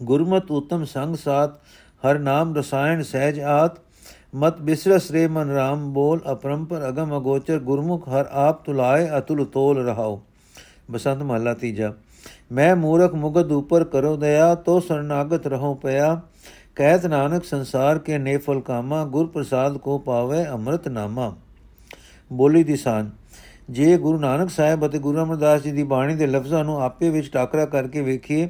[0.00, 1.58] ਗੁਰਮਤ ਉਤਮ ਸੰਗ ਸਾਥ
[2.02, 3.78] ਹਰ ਨਾਮ ਰਸਾਇਣ ਸਹਿਜ ਆਤ
[4.34, 9.84] ਮਤ ਬਿਸਰਸ ਰੇ ਮਨ ਰਾਮ ਬੋਲ ਅਪਰੰਪਰ ਅਗਮ ਅਗੋਚਰ ਗੁਰਮੁਖ ਹਰ ਆਪ ਤੁਲਾਏ ਅਤੁਲ ਤੋਲ
[9.86, 10.20] ਰਹਾਓ
[10.90, 11.92] ਬਸੰਤ ਮਹਲਾ ਤੀਜਾ
[12.52, 16.20] ਮੈਂ ਮੂਰਖ ਮੁਗਦ ਉਪਰ ਕਰੋ ਦਇਆ, ਤੋ ਸਰਨਾਗਤ ਰਹੋ ਪਿਆ।
[16.76, 21.36] ਕਹਿਤ ਨਾਨਕ ਸੰਸਾਰ ਕੇ ਨੇਫਲ ਕਾਮਾ, ਗੁਰ ਪ੍ਰਸਾਦ ਕੋ ਪਾਵੇ ਅੰਮ੍ਰਿਤ ਨਾਮਾ।
[22.32, 23.10] ਬੋਲੀ ਦੀ ਸਾਨ
[23.70, 27.30] ਜੇ ਗੁਰੂ ਨਾਨਕ ਸਾਹਿਬ ਅਤੇ ਗੁਰੂ ਅਮਰਦਾਸ ਜੀ ਦੀ ਬਾਣੀ ਦੇ ਲਫ਼ਜ਼ਾਂ ਨੂੰ ਆਪੇ ਵਿੱਚ
[27.32, 28.48] ਟਾਕਰਾ ਕਰਕੇ ਵੇਖੀਏ,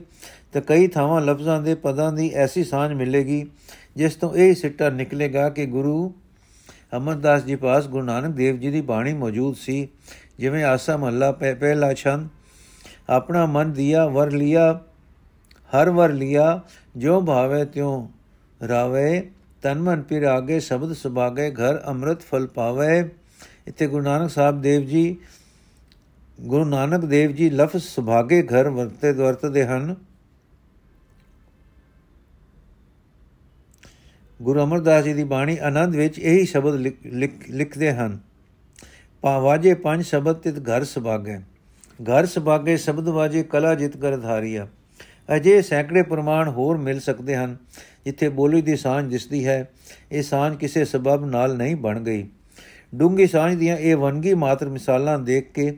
[0.53, 3.47] ਤਾਂ ਕਈ ਥਾਵਾਂ ਲਫ਼ਜ਼ਾਂ ਦੇ ਪਦਾਂ ਦੀ ਐਸੀ ਸਾਂਝ ਮਿਲੇਗੀ,
[3.97, 6.15] ਜਿਸ ਤੋਂ ਇਹ ਸਿੱਟਾ ਨਿਕਲੇਗਾ ਕਿ ਗੁਰੂ
[6.97, 9.89] ਅਮਰਦਾਸ ਜੀ ਪਾਸ ਗੁਰੂ ਨਾਨਕ ਦੇਵ ਜੀ ਦੀ ਬਾਣੀ ਮੌਜੂਦ ਸੀ।
[10.39, 12.29] ਜਿਵੇਂ ਆਸਾ ਮਹੱਲਾ ਪਹਿਲਾ ਛੰਦ
[13.09, 14.81] ਆਪਣਾ ਮਨ ਦਿਆ ਵਰ ਲਿਆ,
[15.71, 16.61] ਹਰ ਵਰ ਲਿਆ
[16.97, 18.09] ਜੋ ਭਾਵੇ ਤਿਉ
[18.69, 19.31] ਰਾਵੇ,
[19.63, 22.99] ਤਨ ਮਨ ਪਿਰ ਆਗੇ, ਸ਼ਬਦ ਸੁਭਾਗੇ, ਘਰ ਅੰਮ੍ਰਿਤ ਫਲ ਪਾਵੇ।
[23.67, 25.17] ਇੱਥੇ ਗੁਰੂ ਨਾਨਕ ਸਾਹਿਬ ਦੇਵ ਜੀ,
[26.41, 29.95] ਗੁਰੂ ਨਾਨਕ ਦੇਵ ਜੀ ਲਫ਼ਜ਼ ਸੁਭਾਗੇ ਘਰ ਵਰਤੇ ਵਰਤਦੇ ਹਨ।
[34.43, 36.75] ਗੁਰੂ ਅਮਰਦਾਸ ਜੀ ਦੀ ਬਾਣੀ ਆਨੰਦ ਵਿੱਚ ਇਹੀ ਸ਼ਬਦ
[37.51, 38.19] ਲਿਖਦੇ ਹਨ।
[39.21, 41.39] ਪਾਵਾਜੇ ਪੰਜ ਸ਼ਬਦ ਤਿਤ ਘਰ ਸੁਭਾਗੇ।
[42.01, 44.67] ਘਰ ਸੁਭਾਗੇ ਸ਼ਬਦ ਵਾਜੇ ਕਲਾ ਜਿਤ ਕਰ ਧਾਰੀਆ।
[45.37, 47.57] ਅਜੇ ਸੈਂਕੜੇ ਪ੍ਰਮਾਣ ਹੋਰ ਮਿਲ ਸਕਦੇ ਹਨ,
[48.05, 49.69] ਜਿੱਥੇ ਬੋਲੀ ਦੀ ਸਾਂਝ ਦਿਸਦੀ ਹੈ,
[50.13, 52.27] ਇਹ ਸਾਂਝ ਕਿਸੇ ਸਬਬ ਨਾਲ ਨਹੀਂ ਬਣ ਗਈ।
[52.95, 55.73] ਡੂੰਗੀ ਸਾਂਝ ਦੀਆਂ ਇਹ ਵਨਗੀ ਮਾਤਰ ਮਿਸਾਲਾਂ ਦੇਖ ਕੇ,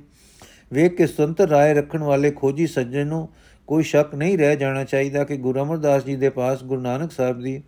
[0.72, 3.28] ਵੇਖ ਕੇ ਸੁਤੰਤਰ ਰਾਏ ਰੱਖਣ ਵਾਲੇ ਖੋਜੀ ਸੱਜਣ ਨੂੰ
[3.68, 7.40] ਕੋਈ ਸ਼ੱਕ ਨਹੀਂ ਰਹਿ ਜਾਣਾ ਚਾਹੀਦਾ ਕਿ ਗੁਰੂ ਅਮਰਦਾਸ ਜੀ ਦੇ ਪਾਸ ਗੁਰੂ ਨਾਨਕ ਸਾਹਿਬ
[7.40, 7.60] ਦੀ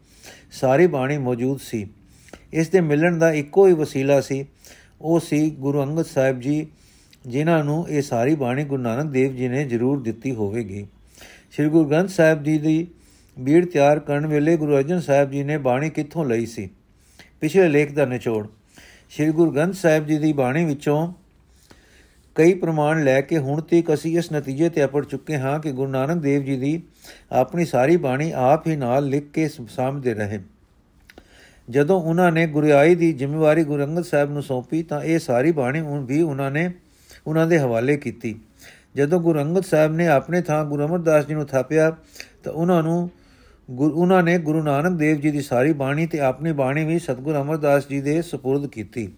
[0.50, 1.86] ਸਾਰੀ ਬਾਣੀ ਮੌਜੂਦ ਸੀ।
[2.52, 4.44] ਇਸ ਦੇ ਮਿਲਣ ਦਾ ਇੱਕੋ ਹੀ ਵਸੀਲਾ ਸੀ,
[5.00, 6.66] ਉਹ ਸੀ ਗੁਰੂ ਅੰਗਦ ਸਾਹਿਬ ਜੀ
[7.26, 10.86] ਜਿਨ੍ਹਾਂ ਨੂੰ ਇਹ ਸਾਰੀ ਬਾਣੀ ਗੁਰੂ ਨਾਨਕ ਦੇਵ ਜੀ ਨੇ ਜ਼ਰੂਰ ਦਿੱਤੀ ਹੋਵੇਗੀ।
[11.52, 12.86] ਸ੍ਰੀ ਗੁਰੂ ਗ੍ਰੰਥ ਸਾਹਿਬ ਜੀ ਦੀ
[13.38, 16.70] ਬੀੜ ਤਿਆਰ ਕਰਨ ਵੇਲੇ ਗੁਰੂ ਅਰਜਨ ਸਾਹਿਬ ਜੀ ਨੇ ਬਾਣੀ ਕਿੱਥੋਂ ਲਈ ਸੀ?
[17.40, 18.48] ਪਿਛਲੇ ਲੇਖ ਦਾ ਨਿਚੋੜ।
[19.10, 21.12] ਸ੍ਰੀ ਗੁਰੂ ਗ੍ਰੰਥ ਸਾਹਿਬ ਜੀ ਦੀ ਬਾਣੀ ਵਿੱਚੋਂ
[22.34, 25.90] ਕਈ ਪ੍ਰਮਾਣ ਲੈ ਕੇ ਹੁਣ ਤੱਕ ਅਸੀਂ ਇਸ ਨਤੀਜੇ ਤੇ ਅਪੜ ਚੁੱਕੇ ਹਾਂ ਕਿ ਗੁਰੂ
[25.90, 26.82] ਨਾਨਕ ਦੇਵ ਜੀ ਦੀ
[27.32, 30.40] ਆਪਣੀ ਸਾਰੀ ਬਾਣੀ ਆਪ ਹੀ ਨਾਲ ਲਿਖ ਕੇ ਸਾਹਮਣੇ ਰਹੇ।
[31.70, 35.80] ਜਦੋਂ ਉਹਨਾਂ ਨੇ ਗੁਰਿਆਈ ਦੀ ਜ਼ਿੰਮੇਵਾਰੀ ਗੁਰੂ ਅੰਗਦ ਸਾਹਿਬ ਨੂੰ ਸੌਂਪੀ ਤਾਂ ਇਹ ਸਾਰੀ ਬਾਣੀ
[35.80, 36.70] ਹੁਣ ਵੀ ਉਹਨਾਂ ਨੇ
[37.27, 38.35] ਉਹਨਾਂ ਦੇ ਹਵਾਲੇ ਕੀਤੀ
[38.95, 41.95] ਜਦੋਂ ਗੁਰੂ ਅੰਗਦ ਸਾਹਿਬ ਨੇ ਆਪਣੇ ਥਾਂ ਗੁਰੂ ਅਮਰਦਾਸ ਜੀ ਨੂੰ ਥਾਪਿਆ
[42.43, 43.09] ਤਾਂ ਉਹਨਾਂ ਨੂੰ
[43.69, 47.87] ਉਹਨਾਂ ਨੇ ਗੁਰੂ ਨਾਨਕ ਦੇਵ ਜੀ ਦੀ ਸਾਰੀ ਬਾਣੀ ਤੇ ਆਪਣੀ ਬਾਣੀ ਵੀ ਸਤਗੁਰੂ ਅਮਰਦਾਸ
[47.87, 49.11] ਜੀ ਦੇ سپرد ਕੀਤੀ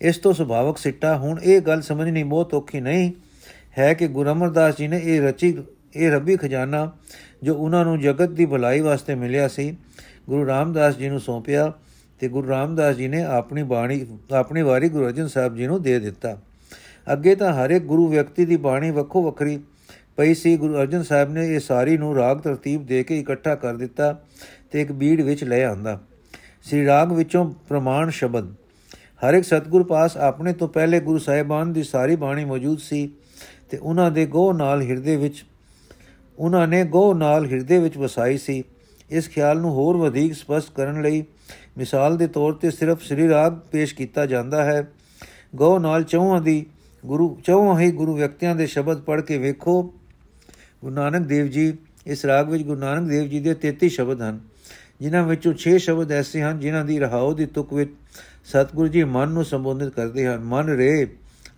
[0.00, 3.12] ਇਸ ਤੋਂ ਸੁਭਾਵਕ ਸਿੱਟਾ ਹੁਣ ਇਹ ਗੱਲ ਸਮਝਣੀ ਬਹੁਤ ਔਖੀ ਨਹੀਂ
[3.78, 5.58] ਹੈ ਕਿ ਗੁਰੂ ਅਮਰਦਾਸ ਜੀ ਨੇ ਇਹ ਰਚੀ
[5.96, 6.92] ਇਹ ਰੱਬੀ ਖਜ਼ਾਨਾ
[7.42, 9.76] ਜੋ ਉਹਨਾਂ ਨੂੰ ਜਗਤ ਦੀ ਭਲਾਈ ਵਾਸਤੇ ਮਿਲਿਆ ਸੀ
[10.28, 11.72] ਗੁਰੂ ਰਾਮਦਾਸ ਜੀ ਨੂੰ ਸੌਂਪਿਆ
[12.20, 15.98] ਤੇ ਗੁਰੂ ਰਾਮਦਾਸ ਜੀ ਨੇ ਆਪਣੀ ਬਾਣੀ ਆਪਣੀ ਵਾਰੀ ਗੁਰੂ ਅਰਜਨ ਸਾਹਿਬ ਜੀ ਨੂੰ ਦੇ
[15.98, 16.38] ਦਿੱਤਾ
[17.13, 19.59] ਅੱਗੇ ਤਾਂ ਹਰ ਇੱਕ ਗੁਰੂ ਵਿਅਕਤੀ ਦੀ ਬਾਣੀ ਵੱਖੋ ਵੱਖਰੀ
[20.17, 23.75] ਪਈ ਸੀ। ਗੁਰੂ ਅਰਜਨ ਸਾਹਿਬ ਨੇ ਇਹ ਸਾਰੀ ਨੂੰ ਰਾਗ ਤਰਤੀਬ ਦੇ ਕੇ ਇਕੱਠਾ ਕਰ
[23.75, 24.19] ਦਿੱਤਾ
[24.71, 25.99] ਤੇ ਇੱਕ ਬੀੜ ਵਿੱਚ ਲੈ ਆਂਦਾ।
[26.63, 28.53] ਸ੍ਰੀ ਰਾਗ ਵਿੱਚੋਂ ਪ੍ਰਮਾਣ ਸ਼ਬਦ।
[29.21, 33.09] ਹਰ ਇੱਕ ਸਤਗੁਰ ਪਾਸ ਆਪਣੇ ਤੋਂ ਪਹਿਲੇ ਗੁਰੂ ਸਾਹਿਬਾਨ ਦੀ ਸਾਰੀ ਬਾਣੀ ਮੌਜੂਦ ਸੀ
[33.69, 35.45] ਤੇ ਉਹਨਾਂ ਦੇ ਗੋਹ ਨਾਲ ਹਿਰਦੇ ਵਿੱਚ,
[36.39, 38.63] ਉਹਨਾਂ ਨੇ ਗੋਹ ਨਾਲ ਹਿਰਦੇ ਵਿੱਚ ਵਸਾਈ ਸੀ।
[39.09, 41.23] ਇਸ ਖਿਆਲ ਨੂੰ ਹੋਰ ਵਧੇਕ ਸਪਸ਼ਟ ਕਰਨ ਲਈ
[41.77, 44.87] ਮਿਸਾਲ ਦੇ ਤੌਰ ਤੇ ਸਿਰਫ ਸ੍ਰੀ ਰਾਗ ਪੇਸ਼ ਕੀਤਾ ਜਾਂਦਾ ਹੈ।
[45.55, 46.65] ਗੋਹ ਨਾਲ ਚੌਹਾਂ ਦੀ
[47.07, 49.83] ਗੁਰੂ, ਚੌਹਾਂ ਹੀ ਗੁਰੂ ਵਿਅਕਤੀਆਂ ਦੇ ਸ਼ਬਦ ਪੜ੍ਹ ਕੇ ਵੇਖੋ,
[50.81, 51.73] ਗੁਰੂ ਨਾਨਕ ਦੇਵ ਜੀ,
[52.05, 54.39] ਇਸ ਰਾਗ ਵਿੱਚ ਗੁਰੂ ਨਾਨਕ ਦੇਵ ਜੀ ਦੇ 33 ਸ਼ਬਦ ਹਨ,
[55.01, 57.91] ਜਿਨ੍ਹਾਂ ਵਿੱਚੋਂ 6 ਸ਼ਬਦ ਐਸੇ ਹਨ ਜਿਨ੍ਹਾਂ ਦੀ ਰਹਾਉ ਦੀ ਤੁਕ ਵਿੱਚ
[58.45, 61.07] ਸਤਿਗੁਰੂ ਜੀ ਮਨ ਨੂੰ ਸੰਬੋਧਿਤ ਕਰਦੇ ਹਨ, ਮਨ ਰੇ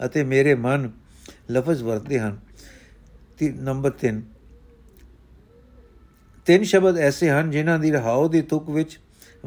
[0.05, 0.91] ਅਤੇ ਮੇਰੇ ਮਨ
[1.51, 2.37] ਲਫ਼ਜ਼ ਵਰਤਦੇ ਹਨ।
[3.37, 4.21] ਤੇ, ਨੰਬਰ 3
[6.45, 8.99] ਤਿੰਨ ਸ਼ਬਦ ਐਸੇ ਹਨ ਜਿਨ੍ਹਾਂ ਦੀ ਰਹਾਉ ਦੀ ਤੁਕ ਵਿੱਚ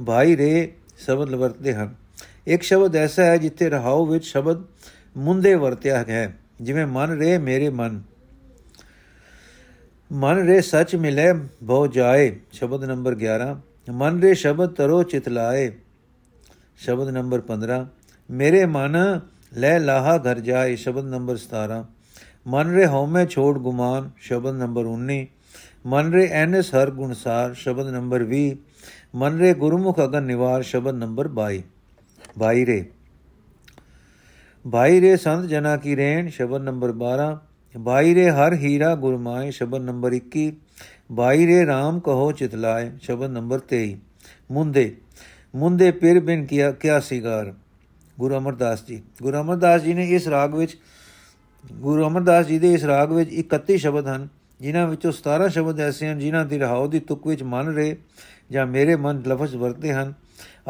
[0.07, 1.95] ਭਾਈ ਰੇ ਸ਼ਬਦ ਵਰਤਦੇ ਹਨ।
[2.47, 4.63] ਇੱਕ ਸ਼ਬਦ ਐਸਾ ਹੈ ਜਿੱਥੇ ਰਹਾਉ ਵਿੱਚ ਸ਼ਬਦ
[5.17, 8.01] ਮੁੰਦੇ ਵਰਤਿਆ ਹੈ, ਜਿਵੇਂ ਮਨ ਰੇ ਮੇਰੇ ਮਨ।
[10.11, 13.57] ਮਨ ਰੇ ਸੱਚ ਮਿਲੇ, ਬਹੁ ਜਾਏ, ਸ਼ਬਦ ਨੰਬਰ 11
[13.91, 15.71] ਮਨ ਰੇ ਸ਼ਬਦ ਤਰੋ ਚਿਤ ਲਾਏ,
[16.77, 17.87] ਸ਼ਬਦ ਨੰਬਰ 15
[18.31, 18.97] ਮੇਰੇ ਮਨ
[19.53, 21.85] ਲੈ ਲਾਹਾ ਘਰ ਜਾਏ, ਸ਼ਬਦ ਨੰਬਰ 17
[22.47, 25.27] ਮਨ ਰੇ ਹਉਮੈ ਛੋੜ ਗੁਮਾਨ, ਸ਼ਬਦ ਨੰਬਰ 19
[25.87, 28.57] ਮਨ ਰੇ ਐਨਸ ਹਰ ਗੁਣਸਾਰ ਸ਼ਬਦ ਨੰਬਰ 20
[29.15, 31.63] ਮਨ ਰੇ ਗੁਰਮੁਖ ਅਗਨ ਨਿਵਾਰ, ਸ਼ਬਦ ਨੰਬਰ 22
[32.39, 32.85] 22 ਰੇ।
[34.71, 37.41] ਭਾਈ ਰੇ ਸੰਤ ਜਨਾ ਕੀ ਰੇਣ, ਸ਼ਬਦ ਨੰਬਰ 12
[37.79, 40.53] ਬਾਈ ਰੇ ਹਰ ਹੀਰਾ ਗੁਰਮਾਏ ਸ਼ਬਦ ਨੰਬਰ 21
[41.13, 43.97] ਬਾਈ ਰੇ RAM ਕਹੋ ਚਿਤਲਾਏ ਸ਼ਬਦ ਨੰਬਰ 23
[44.51, 44.97] ਮੁੰਦੇ
[45.55, 47.55] ਮੁੰਦੇ ਪਿਰ ਬਿਨ ਕੀਆ, ਕਿਆ ਸਿਗਾਰ।
[48.19, 50.77] ਗੁਰੂ ਅਮਰਦਾਸ ਜੀ। ਗੁਰੂ ਅਮਰਦਾਸ ਜੀ ਨੇ ਇਸ ਰਾਗ ਵਿੱਚ,
[51.73, 54.29] ਗੁਰੂ ਅਮਰਦਾਸ ਜੀ ਦੇ ਇਸ ਰਾਗ ਵਿੱਚ 31 ਸ਼ਬਦ ਹਨ,
[54.61, 57.97] ਜਿਨ੍ਹਾਂ ਵਿੱਚੋਂ 17 ਸ਼ਬਦ ਐਸੇ ਹਨ, ਜਿਨ੍ਹਾਂ ਦੀ ਰਹਾਉ ਦੀ ਤੁਕ ਵਿੱਚ ਮਨ ਰੇ
[58.51, 60.15] ਜਾਂ ਮੇਰੇ ਮਨ ਲਫ਼ਜ਼ ਵਰਤੇ ਹਨ।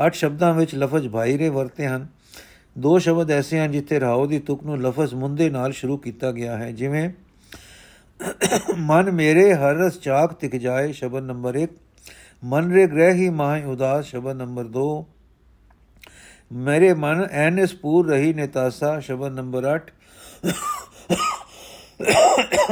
[0.06, 2.06] 8 ਸ਼ਬਦਾਂ ਵਿੱਚ ਲਫ਼ਜ਼ ਭਾਈ ਰੇ ਵਰਤੇ ਹਨ।
[2.76, 6.56] ਦੋ ਸ਼ਬਦ ਐਸੇ ਹਨ ਜਿੱਥੇ ਰਾਉ ਦੀ ਤੁਕ ਨੂੰ ਲਫ਼ਜ਼ ਮੁੰਦੇ ਨਾਲ ਸ਼ੁਰੂ ਕੀਤਾ ਗਿਆ
[6.58, 7.10] ਹੈ, ਜਿਵੇਂ,
[8.78, 11.72] ਮਨ ਮੇਰੇ ਹਰ ਰਸ ਚਾਕ ਤਿਕ ਜਾਏ, ਸ਼ਬਦ ਨੰਬਰ 1
[12.42, 14.86] ਮਨ ਰੇ ਗ੍ਰਹਿ ਹੀ ਮਾਹ ਉਦਾਸ, ਸ਼ਬਦ ਨੰਬਰ 2
[16.52, 19.90] ਮੇਰੇ ਮਨ ਐਨਸ ਪੂਰ ਰਹੀ ਨੇਤਾਸਾ, ਸ਼ਬਦ ਨੰਬਰ 8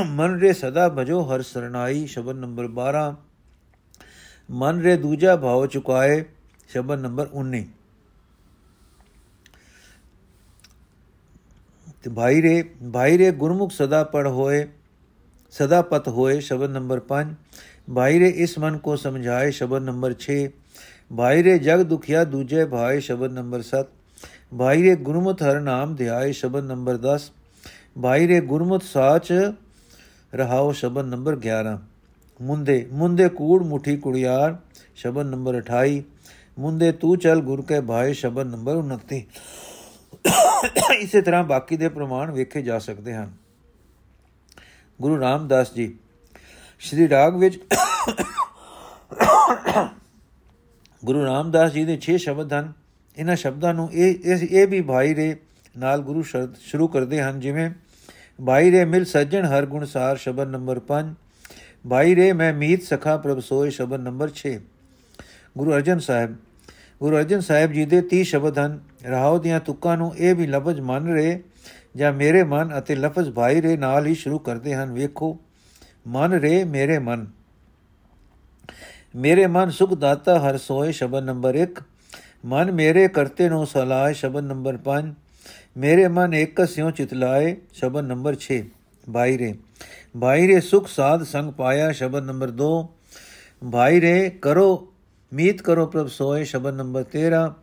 [0.06, 3.14] ਮਨ ਰੇ ਸਦਾ ਭਜੋ ਹਰ ਸਰਨਾਈ ਸ਼ਬਦ ਨੰਬਰ 12
[4.48, 6.24] ਮਨ ਰੇ ਦੂਜਾ ਭਾਵ ਚੁਕਾਏ,
[6.68, 7.64] ਸ਼ਬਦ ਨੰਬਰ 19
[12.04, 14.66] ਤੇ ਭਾਈ ਰੇ ਭਾਈ ਰੇ ਗੁਰਮੁਖ ਸਦਾ ਪੜ ਹੋਏ
[15.54, 17.32] ਸਦਾ ਪਤ ਹੋਏ ਸ਼ਬਦ ਨੰਬਰ 5
[17.94, 20.36] ਭਾਈ ਰੇ ਇਸ ਮਨ ਕੋ ਸਮਝਾਏ ਸ਼ਬਦ ਨੰਬਰ 6
[21.16, 23.90] ਭਾਈ ਰੇ ਜਗ ਦੁਖਿਆ ਦੂਜੇ ਭਾਈ ਸ਼ਬਦ ਨੰਬਰ 7
[24.58, 27.28] ਭਾਈ ਰੇ ਗੁਰਮੁਖ ਹਰ ਨਾਮ ਧਿਆਏ ਸ਼ਬਦ ਨੰਬਰ 10
[28.00, 29.32] ਭਾਈ ਰੇ ਗੁਰਮੁਖ ਸਾਚ
[30.32, 31.76] ਰਹਾਓ ਸ਼ਬਦ ਨੰਬਰ 11
[32.40, 34.56] ਮੁੰਦੇ ਮੁੰਦੇ ਕੂੜ ਮੁਠੀ ਕੁੜਿਆਰ
[34.94, 36.00] ਸ਼ਬਦ ਨੰਬਰ 28
[36.58, 39.20] ਮੁੰਦੇ ਤੂੰ ਚਲ ਗੁਰ ਕੇ ਭਾਈ ਸ਼ਬਦ ਨੰਬਰ 29
[41.00, 43.32] ਇਸੇ ਤਰ੍ਹਾਂ ਬਾਕੀ ਦੇ ਪ੍ਰਮਾਣ ਵੇਖੇ ਜਾ ਸਕਦੇ ਹਨ।
[45.00, 45.94] ਗੁਰੂ ਰਾਮਦਾਸ ਜੀ,
[46.78, 47.58] ਸ਼੍ਰੀ ਰਾਗ ਵਿੱਚ
[51.02, 52.72] ਗੁਰੂ ਰਾਮਦਾਸ ਜੀ ਦੇ 6 ਸ਼ਬਦ ਹਨ।
[53.16, 55.36] ਇਹਨਾਂ ਸ਼ਬਦਾਂ ਨੂੰ ਇਹ ਇਹ ਵੀ ਭਾਈ ਰੇ
[55.78, 57.70] ਨਾਲ ਗੁਰੂ ਸ਼ਬਦ ਸ਼ੁਰੂ ਕਰਦੇ ਹਨ, ਜਿਵੇਂ
[58.38, 61.14] ਭਾਈ ਰੇ ਮਿਲ ਸੱਜਣ ਹਰ ਗੁਣ ਸਾਰ ਸ਼ਬਦ ਨੰਬਰ 5
[61.88, 64.54] ਭਾਈ ਰੇ ਮੈਂ ਮੀਤ ਸਖਾ ਪ੍ਰਭ ਸੋਏ ਸ਼ਬਦ ਨੰਬਰ 6
[65.58, 66.36] ਗੁਰੂ ਅਰਜਨ ਸਾਹਿਬ
[67.00, 70.80] ਗੁਰੂ ਅਰਜਨ ਸਾਹਿਬ ਜੀ ਦੇ 30 ਸ਼ਬਦ ਹਨ। ਰਹਾਉ ਦੀਆਂ ਤੁਕਾਂ ਨੂੰ ਇਹ ਵੀ ਲਫ਼ਜ਼
[70.80, 71.40] ਮੰਨ ਰਹੇ
[71.96, 75.38] ਜਾਂ ਮੇਰੇ ਮਨ ਅਤੇ ਲਫ਼ਜ਼ ਭਾਈ ਰੇ ਨਾਲ ਹੀ ਸ਼ੁਰੂ ਕਰਦੇ ਹਨ। ਵੇਖੋ,
[76.06, 77.26] ਮਨ ਰੇ, ਮੇਰੇ ਮਨ।
[79.16, 81.82] ਮੇਰੇ ਮਨ ਸੁਖ ਦਾਤਾ ਹਰ ਸੋਏ ਸ਼ਬਦ ਨੰਬਰ 1
[82.44, 85.10] ਮਨ ਮੇਰੇ ਕਰਤੇ ਨੂੰ ਸਲਾਹ ਸ਼ਬਦ ਨੰਬਰ 5
[85.76, 88.60] ਮੇਰੇ ਮਨ ਇੱਕ ਸਿਉ ਚਿਤਲਾਏ ਸ਼ਬਦ ਨੰਬਰ 6
[89.12, 89.54] ਭਾਈ ਰੇ
[90.20, 92.70] ਭਾਈ ਰੇ ਸੁਖ ਸਾਧ ਸੰਗ ਪਾਇਆ ਸ਼ਬਦ ਨੰਬਰ 2
[93.72, 94.89] ਭਾਈ ਰੇ, ਕਰੋ
[95.32, 97.54] ਮੀਤ ਕਰੋ ਪ੍ਰਭ ਸੋਏ ਸ਼ਬਦ ਨੰਬਰ 13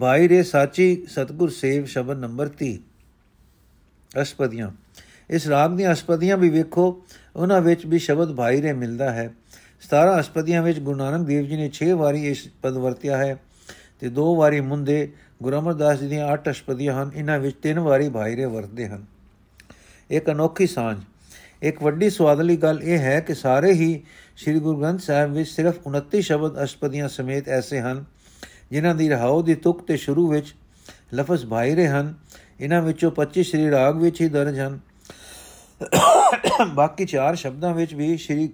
[0.00, 2.78] ਭਾਈ ਰੇ ਸਾਚੀ ਸਤਗੁਰ ਸੇਵ ਸ਼ਬਦ ਨੰਬਰ 30
[4.22, 4.70] ਅਸਪਦੀਆਂ।
[5.30, 7.04] ਇਸ ਰਾਗ ਦੀਆਂ ਅਸਪਦੀਆਂ ਵੀ ਵੇਖੋ,
[7.36, 9.34] ਉਹਨਾਂ ਵਿੱਚ ਵੀ ਸ਼ਬਦ ਭਾਈ ਰੇ ਮਿਲਦਾ ਹੈ।
[9.80, 13.36] 17 ਅਸਪਦੀਆਂ ਵਿੱਚ ਗੁਰੂ ਨਾਨਕ ਦੇਵ ਜੀ ਨੇ 6 ਵਾਰੀ ਇਸ ਪਦ ਵਰਤਿਆ ਹੈ
[14.00, 18.08] ਤੇ ਦੋ ਵਾਰੀ ਮੁੰਦੇ ਗੁਰੂ ਅਮਰਦਾਸ ਜੀ ਦੀਆਂ 8 ਅਸਪਦੀਆਂ ਹਨ, ਇਹਨਾਂ ਵਿੱਚ ਤਿੰਨ ਵਾਰੀ
[18.08, 19.04] ਭਾਈ ਰੇ ਵਰਤਦੇ ਹਨ।
[20.10, 20.98] ਇੱਕ ਅਨੋਖੀ ਸਾਂਝ।
[21.62, 24.02] ਇੱਕ ਵੱਡੀ ਸਵਾਦਲੀ ਗੱਲ ਇਹ ਹੈ ਕਿ ਸਾਰੇ ਹੀ
[24.38, 28.04] ਸ੍ਰੀ ਗੁਰੂ ਗ੍ਰੰਥ ਸਾਹਿਬ ਵਿੱਚ ਸਿਰਫ 29 ਸ਼ਬਦ ਅਸ਼ਪਦੀਆਂ ਸਮੇਤ ਐਸੇ ਹਨ,
[28.70, 30.54] ਜਿਨ੍ਹਾਂ ਦੀ ਰਹਾਉ ਦੀ ਤੁਕ ਤੇ ਸ਼ੁਰੂ ਵਿੱਚ
[31.14, 32.14] ਲਫ਼ਜ਼ ਭਾਈ ਰਹੇ ਹਨ
[32.60, 34.78] ਇਹਨਾਂ ਵਿੱਚੋਂ 25 ਸ੍ਰੀ ਰਾਗ ਵਿੱਚ ਹੀ ਦਰਜ ਹਨ।
[36.74, 38.48] ਬਾਕੀ ਚਾਰ ਸ਼ਬਦਾਂ ਵਿੱਚ ਵੀ ਸ੍ਰੀ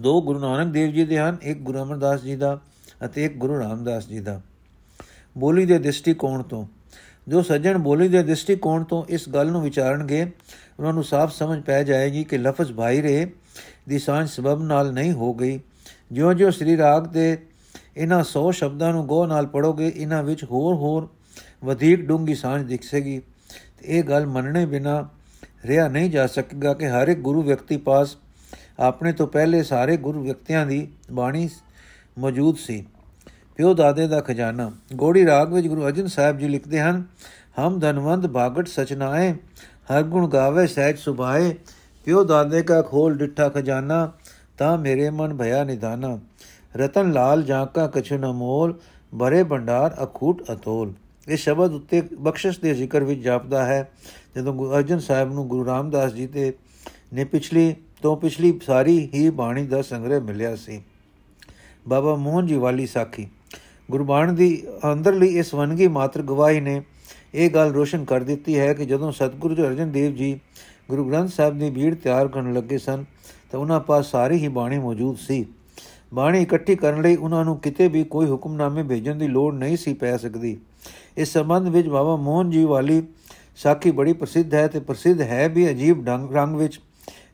[0.00, 2.60] ਦੋ ਗੁਰੂ ਨਾਨਕ ਦੇਵ ਜੀ ਦੇ ਹਨ, ਇੱਕ ਗੁਰੂ ਅਮਰਦਾਸ ਜੀ ਦਾ
[3.04, 4.40] ਅਤੇ ਇੱਕ ਗੁਰੂ ਰਾਮਦਾਸ ਜੀ ਦਾ।
[5.38, 6.66] ਬੋਲੀ ਦੇ ਦ੍ਰਿਸ਼ਟੀਕੋਣ ਤੋਂ।
[7.28, 10.30] ਜੋ ਸੱਜਣ ਬੋਲੀ ਦੇ ਦ੍ਰਿਸ਼ਟੀਕੋਣ ਤੋਂ ਇਸ ਗੱਲ ਨੂੰ ਵਿਚਾਰਨਗੇ,
[10.78, 13.32] ਉਹਨਾਂ ਨੂੰ ਸਾਫ਼ ਸਮਝ ਪੈ ਜਾਏਗੀ ਕਿ ਲਫ਼ਜ਼ ਭਾਈ ਰੇ
[13.88, 15.60] ਦੀ ਸਾਂਝ ਸਬਬ ਨਾਲ ਨਹੀਂ ਹੋ ਗਈ।
[16.12, 17.46] ਜਿਉਂ-ਜਿਉਂ ਸ੍ਰੀ ਰਾਗ ਦੇ
[17.96, 21.08] ਇਹਨਾਂ 100 ਸ਼ਬਦਾਂ ਨੂੰ ਗੋ ਨਾਲ ਪੜੋਗੇ ਇਹਨਾਂ ਵਿੱਚ ਹੋਰ ਹੋਰ
[21.64, 23.18] ਵਧੇਕ ਡੂੰਗੀ ਸਾਂਝ ਦਿਖੇਗੀ।
[23.78, 25.08] ਤੇ ਇਹ ਗੱਲ ਮੰਨਣੇ ਬਿਨਾ
[25.66, 28.16] ਰਿਆ ਨਹੀਂ ਜਾ ਸਕੇਗਾ ਕਿ ਹਰ ਇੱਕ ਗੁਰੂ ਵਿਅਕਤੀ ਪਾਸ
[28.80, 31.48] ਆਪਣੇ ਤੋਂ ਪਹਿਲੇ ਸਾਰੇ ਗੁਰੂ ਵਿਅਕਤੀਆਂ ਦੀ ਬਾਣੀ
[32.18, 32.86] ਮੌਜੂਦ ਸੀ।
[33.56, 37.04] ਪਿਓ ਦਾਦੇ ਦਾ ਖਜ਼ਾਨਾ। ਗੋੜੀ ਰਾਗ ਵਿੱਚ ਗੁਰੂ ਅਰਜਨ ਸਾਹਿਬ ਜੀ ਲਿਖਦੇ ਹਨ,
[37.58, 39.32] ਹਮ ਧਨਵੰਤ ਬਾਗਟ ਸਚਨਾਏ,
[39.64, 41.54] ਹਰ ਗੁਣ ਗਾਵੇ ਸਹਿਜ ਸੁਭਾਏ
[42.04, 44.12] ਪਿਓ ਦਾਦੇ ਕਾ ਖੋਲ ਡਿੱਠਾ ਖਜ਼ਾਨਾ,
[44.58, 46.18] ਤਾਂ ਮੇਰੇ ਮਨ ਭਇਆ ਨਿਦਾਨਾ।
[46.76, 48.78] ਰਤਨ ਲਾਲ ਜਾਂਕਾ ਕਛੁ ਨ ਮੋਲ
[49.14, 50.92] ਬਰੇ ਭੰਡਾਰ ਅਖੂਟ ਅਤੋਲ।
[51.28, 53.90] ਇਹ ਸ਼ਬਦ ਉੱਤੇ ਬਖਸ਼ਿਸ਼ ਦੇ ਜ਼ਿਕਰ ਵਿੱਚ ਜਾਪਦਾ ਹੈ,
[54.36, 56.52] ਜਦੋਂ ਗੁਰੂ ਅਰਜਨ ਸਾਹਿਬ ਨੂੰ ਗੁਰੂ ਰਾਮਦਾਸ ਜੀ ਤੇ
[57.14, 60.82] ਨੇ ਪਿਛਲੀ, ਤੋਂ ਪਿਛਲੀ ਸਾਰੀ ਹੀ ਬਾਣੀ ਦਾ ਸੰਗ੍ਰਹਿ ਮਿਲਿਆ ਸੀ।
[61.88, 63.28] ਬਾਬਾ ਮੋਹਨ ਜੀ ਵਾਲੀ ਸਾਖੀ।
[63.90, 66.82] ਗੁਰਬਾਣੀ ਦੀ ਅੰਦਰਲੀ ਇਸ ਵਨਗੀ ਮਾਤਰ ਗਵਾਹੀ ਨੇ
[67.34, 70.40] ਇਹ ਗੱਲ ਰੋਸ਼ਨ ਕਰ ਦਿੱਤੀ ਹੈ ਕਿ ਜਦੋਂ ਸਤਿਗੁਰੂ ਜੀ ਅਰਜਨ ਦੇਵ ਜੀ
[70.90, 73.04] ਗੁਰੂ ਗ੍ਰੰਥ ਸਾਹਿਬ ਦੀ ਭੀੜ ਤਿਆਰ ਕਰਨ ਲੱਗੇ ਸਨ,
[73.50, 75.44] ਤਾਂ ਉਹਨਾਂ ਪਾਸ ਸਾਰੀ ਹੀ ਬਾਣੀ ਮੌਜੂਦ ਸੀ।
[76.14, 79.94] ਬਾਣੀ ਇਕੱਠੀ ਕਰਨ ਲਈ ਉਹਨਾਂ ਨੂੰ ਕਿਤੇ ਵੀ ਕੋਈ ਹੁਕਮਨਾਮੇ ਭੇਜਣ ਦੀ ਲੋੜ ਨਹੀਂ ਸੀ
[79.94, 80.56] ਪੈ ਸਕਦੀ।
[81.16, 83.02] ਇਸ ਸੰਬੰਧ ਵਿੱਚ ਬਾਬਾ ਮੋਹਨ ਜੀ ਵਾਲੀ
[83.56, 86.80] ਸਾਖੀ ਬੜੀ ਪ੍ਰਸਿੱਧ ਹੈ ਤੇ ਪ੍ਰਸਿੱਧ ਹੈ ਵੀ ਅਜੀਬ ਢੰਗ ਰੰਗ ਵਿੱਚ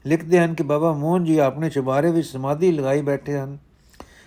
[0.06, 3.56] ਲਿਖਦੇ ਹਨ ਕਿ ਬਾਬਾ ਮੋਹਨ ਜੀ ਆਪਣੇ ਚੁਬਾਰੇ ਵਿੱਚ ਸਮਾਧੀ ਲਗਾਈ ਬੈਠੇ ਹਨ।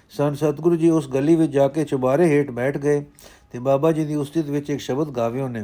[0.10, 3.04] ਸਨ ਸਤਗੁਰੂ ਜੀ ਉਸ ਗਲੀ ਵਿੱਚ ਜਾ ਕੇ ਚੁਬਾਰੇ ਹੇਠ ਬੈਠ ਗਏ
[3.52, 5.64] ਤੇ ਬਾਬਾ ਜੀ ਦੀ ਉਸਤਿਤ ਵਿੱਚ ਇੱਕ ਸ਼ਬਦ ਗਾਵਿਓ ਨੇ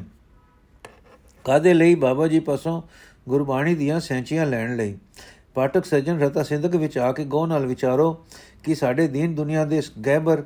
[1.46, 2.82] ਕਾਦੇ ਲਈ ਬਾਬਾ ਜੀ ਪਾਸੋਂ
[3.30, 4.98] ਗੁਰਬਾਣੀ ਦੀਆਂ ਸੈਂਚੀਆਂ ਲੈਣ ਲਈ?
[5.54, 8.26] ਪਾਠਕ ਸੱਜਣ ਰਤਾ ਸਿੰਧਕ ਵਿੱਚ ਆ ਕੇ ਗੋ ਨਾਲ ਵਿਚਾਰੋ
[8.64, 10.44] ਕਿ ਸਾਡੇ ਦੀਨ ਦੁਨੀਆ ਦੇ ਗਹਿਬਰ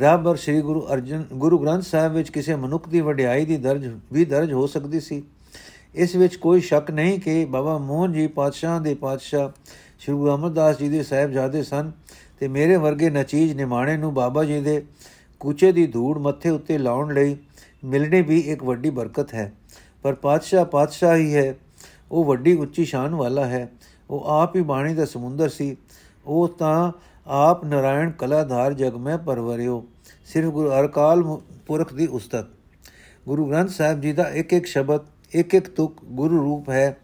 [0.00, 4.24] ਰਾਬਰ ਸ੍ਰੀ ਗੁਰੂ ਅਰਜਨ, ਗੁਰੂ ਗ੍ਰੰਥ ਸਾਹਿਬ ਵਿੱਚ ਕਿਸੇ ਮਨੁੱਖ ਦੀ ਵਡਿਆਈ ਦੀ ਦਰਜ, ਵੀ
[4.24, 5.22] ਦਰਜ ਹੋ ਸਕਦੀ ਸੀ।
[5.94, 9.48] ਇਸ ਵਿੱਚ ਕੋਈ ਸ਼ੱਕ ਨਹੀਂ ਕਿ ਬਾਬਾ ਮੋਹਨ ਜੀ ਪਾਤਸ਼ਾਹ ਦੇ ਪਾਤਸ਼ਾਹ
[10.00, 11.92] ਸ੍ਰੀ ਗੁਰੂ ਅਮਰਦਾਸ ਜੀ ਦੇ ਸਾਹਿਬਜ਼ਾਦੇ ਸਨ
[12.40, 14.82] ਤੇ ਮੇਰੇ ਵਰਗੇ ਨਚੀਜ ਨਿਮਾਣੇ ਨੂੰ ਬਾਬਾ ਜੀ ਦੇ
[15.40, 17.36] ਕੂਚੇ ਦੀ ਧੂੜ ਮੱਥੇ ਉੱਤੇ ਲਾਉਣ ਲਈ
[17.84, 19.52] ਮਿਲਣੀ ਵੀ ਇੱਕ ਵੱਡੀ ਬਰਕਤ ਹੈ,
[20.02, 21.54] ਪਰ ਪਾਤਸ਼ਾਹ ਪਾਤਸ਼ਾਹ ਹੀ ਹੈ।
[22.12, 23.68] ਉਹ ਵੱਡੀ ਉੱਚੀ ਸ਼ਾਨ ਵਾਲਾ ਹੈ।
[24.10, 25.76] ਉਹ ਆਪ ਹੀ ਬਾਣੀ ਦਾ ਸਮੁੰਦਰ ਸੀ।
[26.26, 26.92] ਉਹ ਤਾਂ
[27.26, 29.84] ਆਪ ਨਰਾਇਣ ਕਲਾਧਾਰ ਜਗ ਮੈਂ ਪਰਵਰਿਓ
[30.24, 31.22] ਸਿਰਫ ਗੁਰੂ ਅਰਕਾਲ
[31.66, 32.46] ਪੁਰਖ ਦੀ ਉਸਤਤ।
[33.26, 35.00] ਗੁਰੂ ਗ੍ਰੰਥ ਸਾਹਿਬ ਜੀ ਦਾ ਇੱਕ ਇੱਕ ਸ਼ਬਦ
[35.32, 36.96] ਇੱਕ ਇੱਕ ਤੁਕ ਗੁਰੂ ਰੂਪ ਹੈ।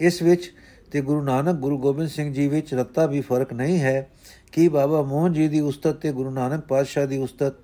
[0.00, 0.52] ਇਸ ਵਿੱਚ
[0.92, 4.08] ਤੇ ਗੁਰੂ ਨਾਨਕ ਗੁਰੂ ਗੋਬਿੰਦ ਸਿੰਘ ਜੀ ਵਿੱਚ ਰੱਤਾ ਵੀ ਫ਼ਰਕ ਨਹੀਂ ਹੈ
[4.52, 7.54] ਕਿ ਬਾਬਾ ਮੋਹਨ ਜੀ ਦੀ ਉਸਤਤ ਤੇ ਗੁਰੂ ਨਾਨਕ ਪਾਤਸ਼ਾਹ ਦੀ ਉਸਤਤ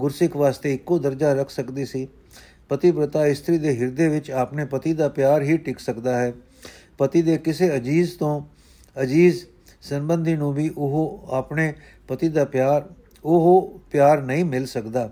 [0.00, 2.06] ਗੁਰਸਿੱਖ ਵਾਸਤੇ ਇੱਕੋ ਦਰਜਾ ਰੱਖ ਸਕਦੀ ਸੀ।
[2.68, 6.32] ਪਤੀਵ੍ਰਤਾ ਇਸਤਰੀ ਦੇ ਹਿਰਦੇ ਵਿੱਚ ਆਪਣੇ ਪਤੀ ਦਾ ਪਿਆਰ ਹੀ ਟਿਕ ਸਕਦਾ ਹੈ।
[6.98, 8.40] ਪਤੀ ਦੇ ਕਿਸੇ ਅਜੀਜ਼ ਤੋਂ
[8.96, 9.44] ਅਜੀਜ਼
[9.80, 11.72] ਸੰਬੰਧੀ ਨੂੰ ਵੀ ਉਹ ਆਪਣੇ
[12.08, 12.88] ਪਤੀ ਦਾ ਪਿਆਰ,
[13.24, 15.10] ਉਹ ਪਿਆਰ ਨਹੀਂ ਮਿਲ ਸਕਦਾ।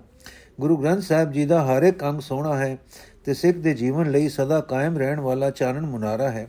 [0.60, 2.76] ਗੁਰੂ ਗ੍ਰੰਥ ਸਾਹਿਬ ਜੀ ਦਾ ਹਰ ਇੱਕ ਅੰਗ ਸੋਹਣਾ ਹੈ
[3.24, 6.46] ਤੇ ਸਿੱਖ ਦੇ ਜੀਵਨ ਲਈ ਸਦਾ ਕਾਇਮ ਰਹਿਣ ਵਾਲਾ ਚਾਨਣ ਮੁਨਾਰਾ ਹੈ।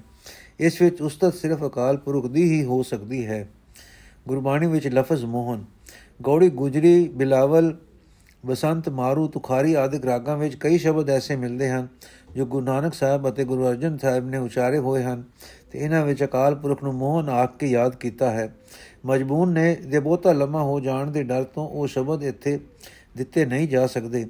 [0.60, 3.47] ਇਸ ਵਿੱਚ ਉਸਤਤ ਸਿਰਫ ਅਕਾਲ ਪੁਰਖ ਦੀ ਹੀ ਹੋ ਸਕਦੀ ਹੈ।
[4.28, 5.63] ਗੁਰਬਾਣੀ ਵਿੱਚ ਲਫ਼ਜ਼ ਮੋਹਨ,
[6.21, 7.75] ਗੌੜੀ ਗੁਜਰੀ ਬਿਲਾਵਲ
[8.45, 11.88] ਬਸੰਤ, ਮਾਰੂ, ਤੁਖਾਰੀ ਆਦਿ ਰਾਗਾਂ ਵਿੱਚ ਕਈ ਸ਼ਬਦ ਐਸੇ ਮਿਲਦੇ ਹਨ
[12.36, 15.23] ਜੋ ਗੁਰੂ ਨਾਨਕ ਸਾਹਿਬ ਅਤੇ ਗੁਰੂ ਅਰਜਨ ਸਾਹਿਬ ਨੇ ਉਚਾਰੇ ਹੋਏ ਹਨ
[15.71, 18.56] ਤੇ ਇਹਨਾਂ ਵਿੱਚ ਅਕਾਲ ਪੁਰਖ ਨੂੰ ਮੋਹਨ ਆਖ ਕੇ ਯਾਦ ਕੀਤਾ ਹੈ।
[19.06, 22.60] ਮਜਬੂਨ ਨੇ ਦੇ ਬਹੁਤਾ ਲੰਮਾ ਹੋ ਜਾਣ ਦੇ ਡਰ ਤੋਂ ਉਹ ਸ਼ਬਦ ਇੱਥੇ
[23.17, 24.25] ਦਿੱਤੇ ਨਹੀਂ ਜਾ ਸਕਦੇ।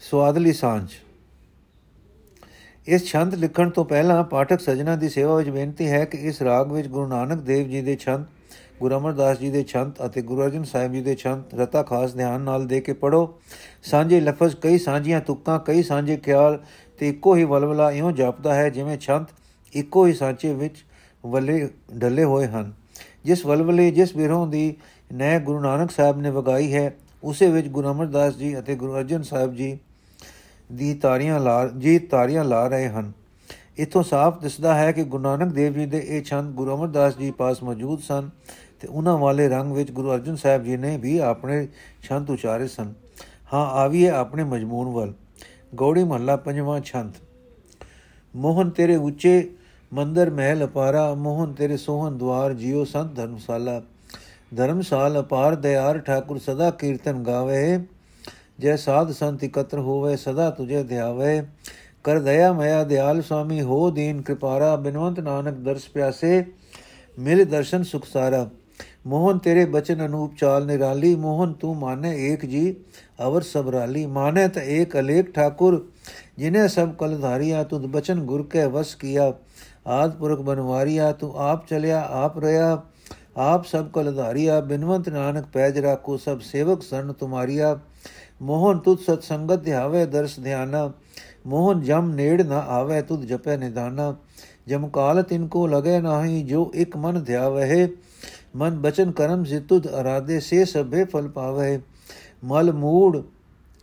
[0.00, 0.88] ਸਵਾਦਲੀ ਸਾਂਝ।
[2.88, 6.70] ਇਸ ਛੰਦ ਲਿਖਣ ਤੋਂ ਪਹਿਲਾਂ ਪਾਠਕ ਸਜਣਾ ਦੀ ਸੇਵਾ ਵਿੱਚ ਬੇਨਤੀ ਹੈ ਕਿ ਇਸ ਰਾਗ
[6.72, 8.24] ਵਿੱਚ ਗੁਰੂ ਨਾਨਕ ਦੇਵ ਜੀ ਦੇ ਛੰਦ,
[8.80, 12.40] ਗੁਰੂ ਅਮਰਦਾਸ ਜੀ ਦੇ ਛੰਦ ਅਤੇ ਗੁਰੂ ਅਰਜਨ ਸਾਹਿਬ ਜੀ ਦੇ ਛੰਦ ਰਤਾ ਖਾਸ ਧਿਆਨ
[12.40, 13.40] ਨਾਲ ਦੇ ਕੇ ਪੜੋ
[13.82, 16.58] ਸਾਂਝੇ ਲਫ਼ਜ਼, ਕਈ ਸਾਂਝੀਆਂ ਤੁਕਾਂ, ਕਈ ਸਾਂਝੇ ਖਿਆਲ
[16.98, 19.26] ਤੇ ਇੱਕੋ ਹੀ ਵਲਵਲਾ ਇਉਂ ਜਾਪਦਾ ਹੈ ਜਿਵੇਂ ਛੰਦ
[19.72, 20.84] ਇੱਕੋ ਹੀ ਸਾਂਚੇ ਵਿੱਚ
[21.26, 21.68] ਵਲੇ
[22.02, 22.72] ਢੱਲੇ ਹੋਏ ਹਨ।
[23.24, 24.74] ਜਿਸ ਵਲਵਲੇ, ਜਿਸ ਬਿਰੋਂ ਦੀ
[25.12, 29.22] ਨੈ ਗੁਰੂ ਨਾਨਕ ਸਾਹਿਬ ਨੇ ਵਗਾਈ ਹੈ, ਉਸੇ ਵਿੱਚ ਗੁਰੂ ਅਮਰਦਾਸ ਜੀ ਅਤੇ ਗੁਰੂ ਅਰਜਨ
[29.22, 29.78] ਸਾਹਿਬ ਜੀ
[30.72, 33.12] ਦੀ ਤਾਰੀਆਂ ਲਾ ਜੀ ਤਾਰੀਆਂ ਲਾ ਰਹੇ ਹਨ।
[33.78, 37.30] ਇਥੋਂ ਸਾਫ਼ ਦਿਸਦਾ ਹੈ ਕਿ ਗੁਰੂ ਨਾਨਕ ਦੇਵ ਜੀ ਦੇ ਇਹ ਛੰਦ ਗੁਰੂ ਅਮਰਦਾਸ ਜੀ
[37.30, 38.30] ਪਾਸ ਮੌਜੂਦ ਸਨ
[38.80, 41.68] ਤੇ ਉਹਨਾਂ ਵਾਲੇ ਰੰਗ ਵਿੱਚ ਗੁਰੂ ਅਰਜਨ ਸਾਹਿਬ ਜੀ ਨੇ ਵੀ ਆਪਣੇ
[42.02, 42.94] ਛੰਦ ਉਚਾਰੇ ਸਨ।
[43.54, 45.12] ਹਾਂ ਆਵੀਏ ਆਪਣੇ ਮਜਮੂਨ ਵੱਲ।
[45.74, 47.12] ਗੌੜੀ ਮਹੱਲਾ ਪੰਜਵਾਂ ਛੰਦ।
[48.36, 49.50] ਮੋਹਨ ਤੇਰੇ ਉੱਚੇ
[49.92, 53.82] ਮੰਦਰ ਮਹਿਲ ਅਪਾਰਾ, ਮੋਹਨ ਤੇਰੇ ਸੋਹਣ ਦਵਾਰ ਜਿਉ ਸੰਤ ਧਰਮਸ਼ਾਲਾ।
[54.56, 57.78] ਧਰਮਸਾਲ ਅਪਾਰ ਦਿਆਰ ਠਾਕੁਰ ਸਦਾ ਕੀਰਤਨ ਗਾਵੇ।
[58.60, 61.42] ਜੈ ਸਾਧ ਸੰਤ ਇਕਤਰ ਹੋਵੇ, ਸਦਾ ਤੁਝੇ ਧਿਆਵੇ
[62.04, 66.44] ਕਰ ਦਇਆ ਮਇਆ, ਦਿਆਲ ਸੁਆਮੀ, ਹੋ ਦੀਨ ਕਿਰਪਾਰਾ, ਬਿਨਵੰਤ ਨਾਨਕ ਦਰਸ ਪਿਆਸੇ,
[67.18, 68.50] ਮਿਲ ਦਰਸ਼ਨ ਸੁਖ ਸਾਰਾ।
[69.06, 72.76] ਮੋਹਨ ਤੇਰੇ ਬਚਨ ਅਨੂਪ ਚਾਲ ਨਿਰਾਲੀ, ਮੋਹਨ ਤੂੰ ਮਾਨੇ ਏਕ ਜੀ,
[73.26, 75.88] ਅਵਰ ਸਬਰਾਲੀ ਮਾਨੇ ਤ ਏਕ ਅਲੇਖ ਠਾਕੁਰ,
[76.38, 79.34] ਜਿਨੇ ਸਭ ਕਲ ਧਾਰਿਆ, ਤੁਧ ਬਚਨ ਗੁਰ ਕੇ ਵਸ ਕੀਆ।
[79.86, 82.82] ਆਦ ਪੁਰਖ ਬਨਵਾਰੀਆ, ਤੂੰ ਆਪ ਚਲਿਆ, ਆਪ ਰਿਆ
[83.36, 87.78] ਆਪ ਸਭ ਕਲ ਧਾਰਿਆ, ਬਿਨਵੰਤ ਨਾਨਕ ਪੈਜ ਰਾਖੋ, ਸਭ ਸੇਵਕ ਸਰਨ ਤੁਮਾਰੀਆ।
[88.42, 90.92] ਮੋਹਨ ਤੁਧ ਸਤ ਸੰਗਤ ਧਿਆਵੇ, ਦਰਸ ਧਿਆਨਾ।
[91.46, 94.14] ਮੋਹਨ ਜਮ ਨੇੜ ਨਾ ਆਵੇ, ਤੁਧ ਜਪੈ ਨਿਦਾਨਾ।
[94.68, 97.88] ਜਮ ਕਾਲ ਤਿਨ ਕੋ ਲਗੇ ਨਾਹੀ, ਜੋ ਇਕ ਮਨ ਧਿਆਵੇ
[98.56, 101.80] ਮਨ ਬਚਨ ਕਰਮ ਜਿਤੁਦ ਅਰਾਦੇ ਸੇ ਸਭੇ ਫਲ ਪਾਵੇ
[102.44, 103.22] ਮਲ ਮੂੜ,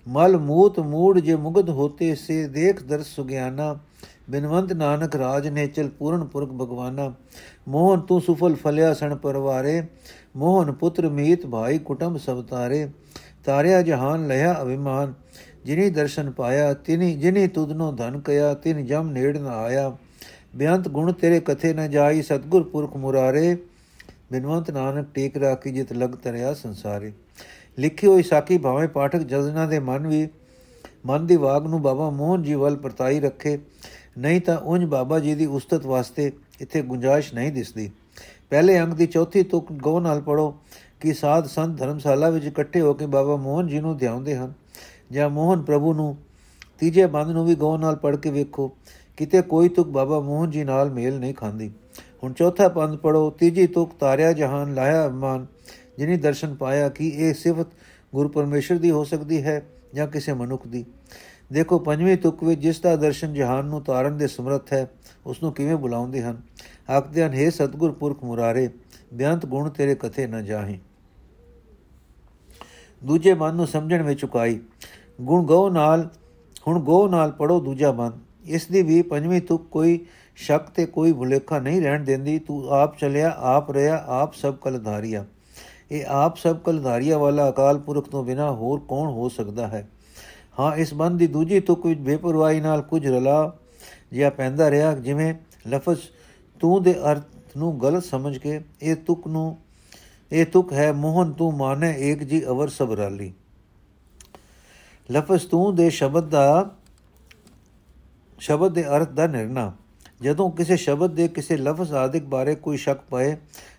[0.07, 3.77] ਮਲ ਮੂਤ ਮੂੜ ਜੇ ਮੁਗਧ ਹੋਤੇ, ਸੇ ਦੇਖ ਦਰਸ ਸੁਗਿਆਨਾ।
[4.29, 7.13] ਬਿਨਵੰਤ ਨਾਨਕ ਰਾਜ ਨੇ ਚਲ ਪੂਰਨ ਪੁਰਖ ਭਗਵਾਨਾ।
[7.67, 9.81] ਮੋਹਨ ਤੂੰ ਸੁਫਲ ਫਲਿਆ ਸਣ ਪਰਵਾਰੇ।
[10.35, 12.87] ਮੋਹਨ ਪੁੱਤਰ ਮੀਤ ਭਾਈ ਕੁਟੰਬ ਸਭ ਤਾਰੇ
[13.45, 15.13] ਤਾਰਿਆ ਜਹਾਨ ਲਿਆ ਅਭਿਮਾਨ,
[15.65, 19.97] ਜਿਨੀ ਦਰਸ਼ਨ ਪਾਇਆ, ਤਿਨੀ, ਜਿਨੀ ਤੁਧਨੋ ਧਨ ਕਇਆ, ਤਿਨ ਜਮ ਨੇੜ ਨ ਆਇਆ।
[20.55, 23.57] ਬਿਆੰਤ ਗੁਣ ਤੇਰੇ ਕਥੇ ਨ ਜਾਈ, ਸਤਗੁਰ ਪੁਰਖ ਮੁਰਾਰੇ,
[24.31, 27.11] ਬਿਨਵੰਤ ਨਾਨਕ ਟੇਕ ਰਾਖੀ ਜਿਤ ਲਗ ਤਰਿਆ ਸੰਸਾਰੇ।
[27.79, 30.27] ਲਿਖੀ ਹੋਈ ਸਾਖੀ ਭਾਵੇਂ ਪਾਠਕ ਜਜ਼ਨਾ ਦੇ ਮਨ ਵੀ,
[31.05, 33.57] ਮਨ ਦੀ ਵਾਗ ਨੂੰ ਬਾਬਾ ਮੋਹਨ ਜੀ ਵੱਲ ਪਰਤਾਈ ਰੱਖੇ,
[34.17, 36.31] ਨਹੀਂ ਤਾਂ ਉਂਝ ਬਾਬਾ ਜੀ ਦੀ ਉਸਤਤ ਵਾਸਤੇ
[36.61, 37.91] ਇੱਥੇ ਗੁੰਜਾਇਸ਼ ਨਹੀਂ ਦਿਸਦੀ।
[38.49, 40.55] ਪਹਿਲੇ ਅੰਗ ਦੀ ਚੌਥੀ ਤੁਕ ਗੋ ਨਾਲ ਪੜੋ
[41.05, 44.53] ਕਿ ਸਾਧ ਸੰਤ ਧਰਮਸ਼ਾਲਾ ਵਿੱਚ ਇਕੱਠੇ ਹੋ ਕੇ ਬਾਬਾ ਮੋਹਨ ਜੀ ਨੂੰ ਧਿਆਉਂਦੇ ਹਨ
[45.11, 46.17] ਜਾਂ ਮੋਹਨ ਪ੍ਰਭੂ ਨੂੰ
[46.79, 48.71] ਤੀਜੇ ਬੰਦ ਨੂੰ ਵੀ ਗੋ ਨਾਲ ਪੜ ਕੇ ਵੇਖੋ,
[49.17, 51.71] ਕਿਤੇ ਕੋਈ ਤੁਕ ਬਾਬਾ ਮੋਹਨ ਜੀ ਨਾਲ ਮੇਲ ਨਹੀਂ ਖਾਂਦੀ।
[52.23, 55.45] ਹੁਣ ਚੌਥਾ ਪੰਦ ਪੜੋ ਤੀਜੀ ਤੁਕ ਤਾਰਿਆ ਜਹਾਨ ਲਾਇਆ ਅਭਿਮਾਨ
[55.97, 57.67] ਜਿਨੀ ਦਰਸ਼ਨ ਪਾਇਆ ਕਿ ਇਹ ਸਿਫਤ
[58.15, 59.61] ਗੁਰੂ ਪਰਮੇਸ਼ਰ ਦੀ ਹੋ ਸਕਦੀ ਹੈ
[59.93, 60.85] ਜਾਂ ਕਿਸੇ ਮਨੁੱਖ ਦੀ।
[61.51, 64.89] ਦੇਖੋ, ਪੰਜਵੀਂ ਤੁਕ ਵਿੱਚ ਜਿਸ ਦਾ ਦਰਸ਼ਨ ਜਹਾਨ ਨੂੰ ਤਾਰਨ ਦੇ ਸਮਰੱਥ ਹੈ
[65.25, 66.41] ਉਸ ਨੂੰ ਕਿਵੇਂ ਬੁਲਾਉਂਦੇ ਹਨ?
[66.91, 68.69] ਆਖਦੇ ਹਨ हे ਸਤਗੁਰ ਪੁਰਖ ਮੁਰਾਰੇ,
[69.13, 70.79] ਬਿਆੰਤ ਗੁਣ ਤੇਰੇ ਕਥੇ ਨਾ ਜਾਹੀ।
[73.05, 74.59] ਦੂਜੇ ਮਨ ਨੂੰ ਸਮਝਣ ਵਿੱਚ ਚੁਕਾਈ
[75.21, 76.09] ਗੁਣ ਗਉ ਨਾਲ,
[76.67, 78.11] ਹੁਣ ਗਉ ਨਾਲ ਪੜੋ ਦੂਜਾ ਮਨ।
[78.45, 82.97] ਇਸ ਦੀ ਵੀ ਪੰਜਵੀਂ ਤੁਕ ਕੋਈ ਸ਼ੱਕ ਤੇ ਕੋਈ ਭੁਲੇਖਾ ਨਹੀਂ ਰਹਿਣ ਦਿੰਦੀ। ਤੂੰ ਆਪ
[82.97, 85.25] ਚਲਿਆ, ਆਪ ਰਿਆ ਆਪ ਸਭ ਕਲ ਧਾਰਿਆ
[85.91, 89.89] ਇਹ ਆਪ ਸਭ ਕਲ ਧਾਰਿਆ ਵਾਲਾ ਅਕਾਲ ਪੁਰਖ ਤੋਂ ਬਿਨਾ ਹੋਰ ਕੌਣ ਹੋ ਸਕਦਾ ਹੈ?
[90.59, 93.53] ਹਾਂ, ਇਸ ਬੰਦ ਦੀ ਦੂਜੀ ਤੁਕ ਵਿੱਚ ਬੇਪਰਵਾਹੀ ਨਾਲ ਕੁਝ ਰਲਾ
[94.11, 95.33] ਜਿਹਾ ਪੈਂਦਾ ਰਿਹਾ, ਜਿਵੇਂ
[95.67, 95.99] ਲਫ਼ਜ਼
[96.59, 97.23] ਤੂੰ ਦੇ ਅਰਥ
[97.57, 99.57] ਨੂੰ ਗਲਤ ਸਮਝ ਕੇ ਇਹ ਤੁਕ ਨੂੰ
[100.35, 103.33] ਇਹ ਤੁਕ ਹੈ ਮੋਹਨ ਤੂੰ ਮਾਨੇ ਏਕ ਜੀ ਅਵਰ ਸਬਰਾਲੀ
[105.11, 106.71] ਲਫ਼ਜ਼ ਤੂੰ ਦੇ ਸ਼ਬਦ ਦਾ,
[108.39, 109.73] ਸ਼ਬਦ ਦੇ ਅਰਥ ਦਾ ਨਿਰਣਾ।
[110.21, 113.35] ਜਦੋਂ ਕਿਸੇ ਸ਼ਬਦ ਦੇ ਕਿਸੇ ਲਫ਼ਜ਼ ਆਦਿਕ ਬਾਰੇ ਕੋਈ ਸ਼ੱਕ ਪਏ,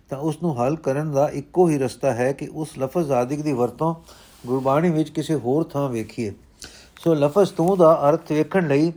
[0.09, 3.53] ਤਾਂ ਉਸ ਨੂੰ ਹੱਲ ਕਰਨ ਦਾ ਇੱਕੋ ਹੀ ਰਸਤਾ ਹੈ ਕਿ ਉਸ ਲਫ਼ਜ਼ ਆਦਿਕ ਦੀ
[3.53, 3.95] ਵਰਤੋਂ
[4.47, 6.33] ਗੁਰਬਾਣੀ ਵਿੱਚ ਕਿਸੇ ਹੋਰ ਥਾਂ ਵੇਖੀਏ।
[7.01, 8.93] ਸੋ ਲਫ਼ਜ਼ ਤੂੰ ਦਾ ਅਰਥ ਵੇਖਣ ਲਈ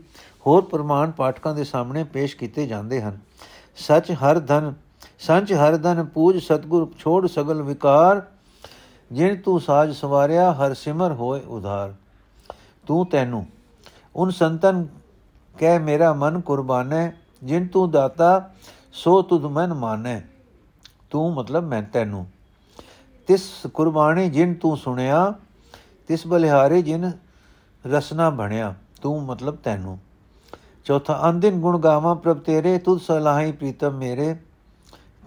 [0.48, 3.20] ਹੋਰ ਪ੍ਰਮਾਣ ਪਾਠਕਾਂ ਦੇ ਸਾਹਮਣੇ ਪੇਸ਼ ਕੀਤੇ ਜਾਂਦੇ ਹਨ।
[3.76, 4.74] ਸੱਚ ਹਰ ਧਨ
[5.20, 8.22] ਸੰਚ ਹਰ ਧਨ ਪੂਜ ਸਤਗੁਰ ਛੋੜ ਸਗਲ ਵਿਕਾਰ,
[9.12, 11.94] ਜਿਨ ਤੂੰ ਸਾਜ ਸਵਾਰਿਆ, ਹਰ ਸਿਮਰ ਹੋਏ ਉਧਾਰ।
[12.88, 13.46] ਤੂੰ ਤੈਨੂੰ,
[14.16, 14.88] ਉਨ ਸੰਤਨ
[15.58, 17.12] ਕਹਿ ਮੇਰਾ ਮਨ ਕੁਰਬਾਨੇ,
[17.44, 18.50] ਜਿਨ ਤੂੰ ਦਾਤਾ,
[18.94, 20.22] ਸੋ ਤੁਧ ਮਨ ਮਾਨੇ।
[21.10, 22.28] ਤੂੰ ਮਤਲਬ ਮੈਂ ਤੈਨੂੰ।
[23.28, 25.34] ਤਿਸ ਕੁਰਬਾਨੀ ਜਿਨ ਤੂੰ ਸੁਣਿਆ,
[26.08, 27.12] ਤਿਸ ਬਲਿਹਾਰੇ ਜਿਨ
[27.88, 30.00] ਰਸਨਾ ਬਣਿਆ, ਤੂੰ ਮਤਲਬ ਤੈਨੂੰ।
[30.86, 34.36] ਚੌਥਾ ਅੰਦਿਨ ਗੁਣ ਗਾਵਾਂ ਪ੍ਰਭ ਤੇਰੇ, ਤੁਧ ਸਲਾਹੀ ਪ੍ਰੀਤਮ ਮੇਰੇ।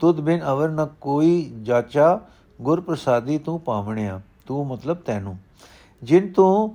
[0.03, 2.21] ਤੁਧ ਬਿਨ ਅਵਰ ਨ ਕੋਈ ਜਾਚਾ
[2.61, 5.37] ਗੁਰ ਪ੍ਰਸਾਦੀ ਤੂੰ ਪਾਵਣਿਆ, ਤੂੰ ਮਤਲਬ ਤੈਨੂੰ।
[6.03, 6.75] ਜਿਨ ਤੂੰ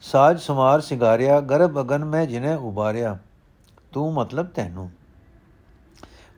[0.00, 3.18] ਸਾਜ ਸਮਾਰ ਸਿਗਾਰਿਆ, ਗਰਭ ਅਗਨ ਮੈਂ ਜਿਨੇ ਉਬਾਰਿਆ,
[3.92, 4.90] ਤੂੰ ਮਤਲਬ ਤੈਨੂੰ।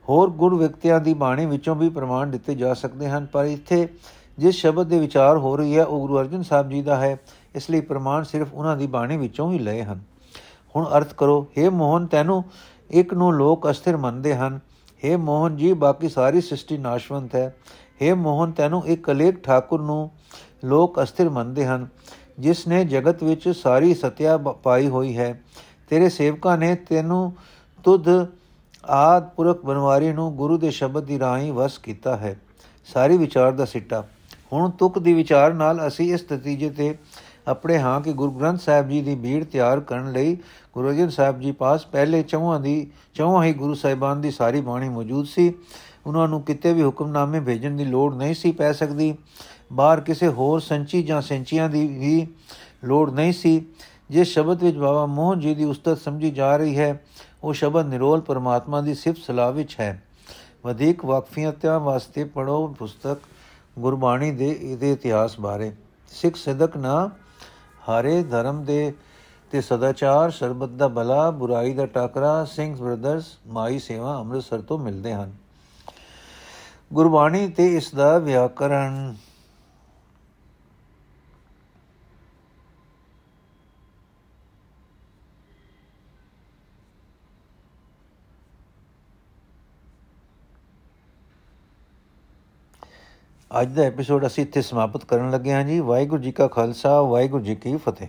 [0.09, 3.87] ਹੋਰ ਗੁਰ ਵਿਅਕਤੀਆਂ ਦੀ ਬਾਣੀ ਵਿੱਚੋਂ ਵੀ ਪ੍ਰਮਾਣ ਦਿੱਤੇ ਜਾ ਸਕਦੇ ਹਨ, ਪਰ ਇੱਥੇ
[4.37, 7.17] ਜਿਸ ਸ਼ਬਦ ਦੇ ਵਿਚਾਰ ਹੋ ਰਹੀ ਹੈ, ਉਹ ਗੁਰੂ ਅਰਜਨ ਸਾਹਿਬ ਜੀ ਦਾ ਹੈ।
[7.55, 9.99] ਇਸ ਲਈ ਪ੍ਰਮਾਣ ਸਿਰਫ ਉਹਨਾਂ ਦੀ ਬਾਣੀ ਵਿੱਚੋਂ ਹੀ ਲਏ ਹਨ।
[10.75, 12.43] ਹੁਣ ਅਰਥ ਕਰੋ हे ਮੋਹਨ ਤੈਨੂੰ,
[12.89, 14.59] ਇੱਕ ਨੂੰ ਲੋਕ ਅਸਥਿਰ ਮੰਨਦੇ ਹਨ।
[15.05, 17.55] हे ਮੋਹਨ ਜੀ, ਬਾਕੀ ਸਾਰੀ ਸ੍ਰਿਸ਼ਟੀ ਨਾਸ਼ਵੰਤ ਹੈ।
[18.01, 20.11] हे ਮੋਹਨ, ਤੈਨੂੰ ਇੱਕ ਕਲੇਕ ਠਾਕੁਰ ਨੂੰ
[20.65, 21.87] ਲੋਕ ਅਸਥਿਰ ਮੰਨਦੇ ਹਨ,
[22.39, 25.41] ਜਿਸ ਨੇ ਜਗਤ ਵਿੱਚ ਸਾਰੀ ਸਤਿਆ ਪਾਈ ਹੋਈ ਹੈ।
[25.89, 27.33] ਤੇਰੇ ਸੇਵਕਾਂ ਨੇ ਤੈਨੂੰ
[27.83, 28.05] ਤੁਧ
[28.85, 32.39] ਆਦ ਪੁਰਖ ਬਨਵਾਰੀ ਨੂੰ ਗੁਰੂ ਦੇ ਸ਼ਬਦ ਦੀ ਰਾਹੀਂ ਵਸ ਕੀਤਾ ਹੈ।
[32.93, 34.03] ਸਾਰੀ ਵਿਚਾਰ ਦਾ ਸਿੱਟਾ।
[34.53, 36.97] ਹੁਣ ਤੁਕ ਦੀ ਵਿਚਾਰ ਨਾਲ ਅਸੀਂ ਇਸ ਨਤੀਜੇ ਤੇ
[37.47, 40.37] ਆਪਣੇ ਹਾਂ ਕਿ ਗੁਰੂ ਗ੍ਰੰਥ ਸਾਹਿਬ ਜੀ ਦੀ ਭੀੜ ਤਿਆਰ ਕਰਨ ਲਈ
[40.73, 44.89] ਗੁਰੂ ਅਰਜਨ ਸਾਹਿਬ ਜੀ ਪਾਸ ਪਹਿਲੇ ਚੌਹਾਂ ਦੀ, ਚੌਹਾਂ ਹੀ ਗੁਰੂ ਸਾਹਿਬਾਨ ਦੀ ਸਾਰੀ ਬਾਣੀ
[44.89, 45.53] ਮੌਜੂਦ ਸੀ।
[46.07, 49.13] ਉਹਨਾਂ ਨੂੰ ਕਿਤੇ ਵੀ ਹੁਕਮਨਾਮੇ ਭੇਜਣ ਦੀ ਲੋੜ ਨਹੀਂ ਸੀ ਪੈ ਸਕਦੀ।
[49.73, 52.27] ਬਾਹਰ ਕਿਸੇ ਹੋਰ ਸੰਚੀ ਜਾਂ ਸੰਚੀਆਂ ਦੀ ਵੀ
[52.83, 53.65] ਲੋੜ ਨਹੀਂ ਸੀ।
[54.09, 57.03] ਜਿਸ ਸ਼ਬਦ ਵਿੱਚ ਬਾਬਾ ਮੋਹਨ ਜੀ ਦੀ ਉਸਤਤ ਸਮਝੀ ਜਾ ਰਹੀ ਹੈ,
[57.43, 60.03] ਉਹ ਸ਼ਬਦ ਨਿਰੋਲ ਪਰਮਾਤਮਾ ਦੀ ਸਿਫਤ ਸਲਾਹ ਵਿੱਚ ਹੈ।
[60.63, 63.17] ਵਧੇਕ ਵਾਕਫੀਅਤਾਂ ਵਾਸਤੇ ਪੜੋ ਪੁਸਤਕ
[63.79, 65.71] ਗੁਰਬਾਣੀ ਦੇ ਇਹਦੇ ਇਤਿਹਾਸ ਬਾਰੇ।
[66.11, 67.09] ਸਿੱਖ ਸਦਕ ਨਾ
[67.89, 68.93] ਹਾਰੇ ਧਰਮ ਦੇ
[69.51, 75.13] ਤੇ ਸਦਾਚਾਰ, ਸਰਬਤ ਦਾ ਭਲਾ, ਬੁਰਾਈ ਦਾ ਟਾਕਰਾ, ਸਿੰਘ ਬ੍ਰਦਰਸ ਮਾਈ ਸੇਵਾ ਅੰਮ੍ਰਿਤਸਰ ਤੋਂ ਮਿਲਦੇ
[75.13, 75.31] ਹਨ।
[76.93, 79.13] ਗੁਰਬਾਣੀ ਤੇ ਇਸ ਦਾ ਵਿਆਕਰਣ
[93.61, 97.43] ਅੱਜ ਦਾ ਐਪੀਸੋਡ ਅਸੀਂ ਇੱਥੇ ਸਮਾਪਤ ਕਰਨ ਲੱਗੇ ਹਾਂ ਜੀ। ਵਾਹਿਗੁਰੂ ਜੀ ਕਾ ਖਾਲਸਾ, ਵਾਹਿਗੁਰੂ
[97.43, 98.07] ਜੀ ਕੀ ਫਤਿਹ।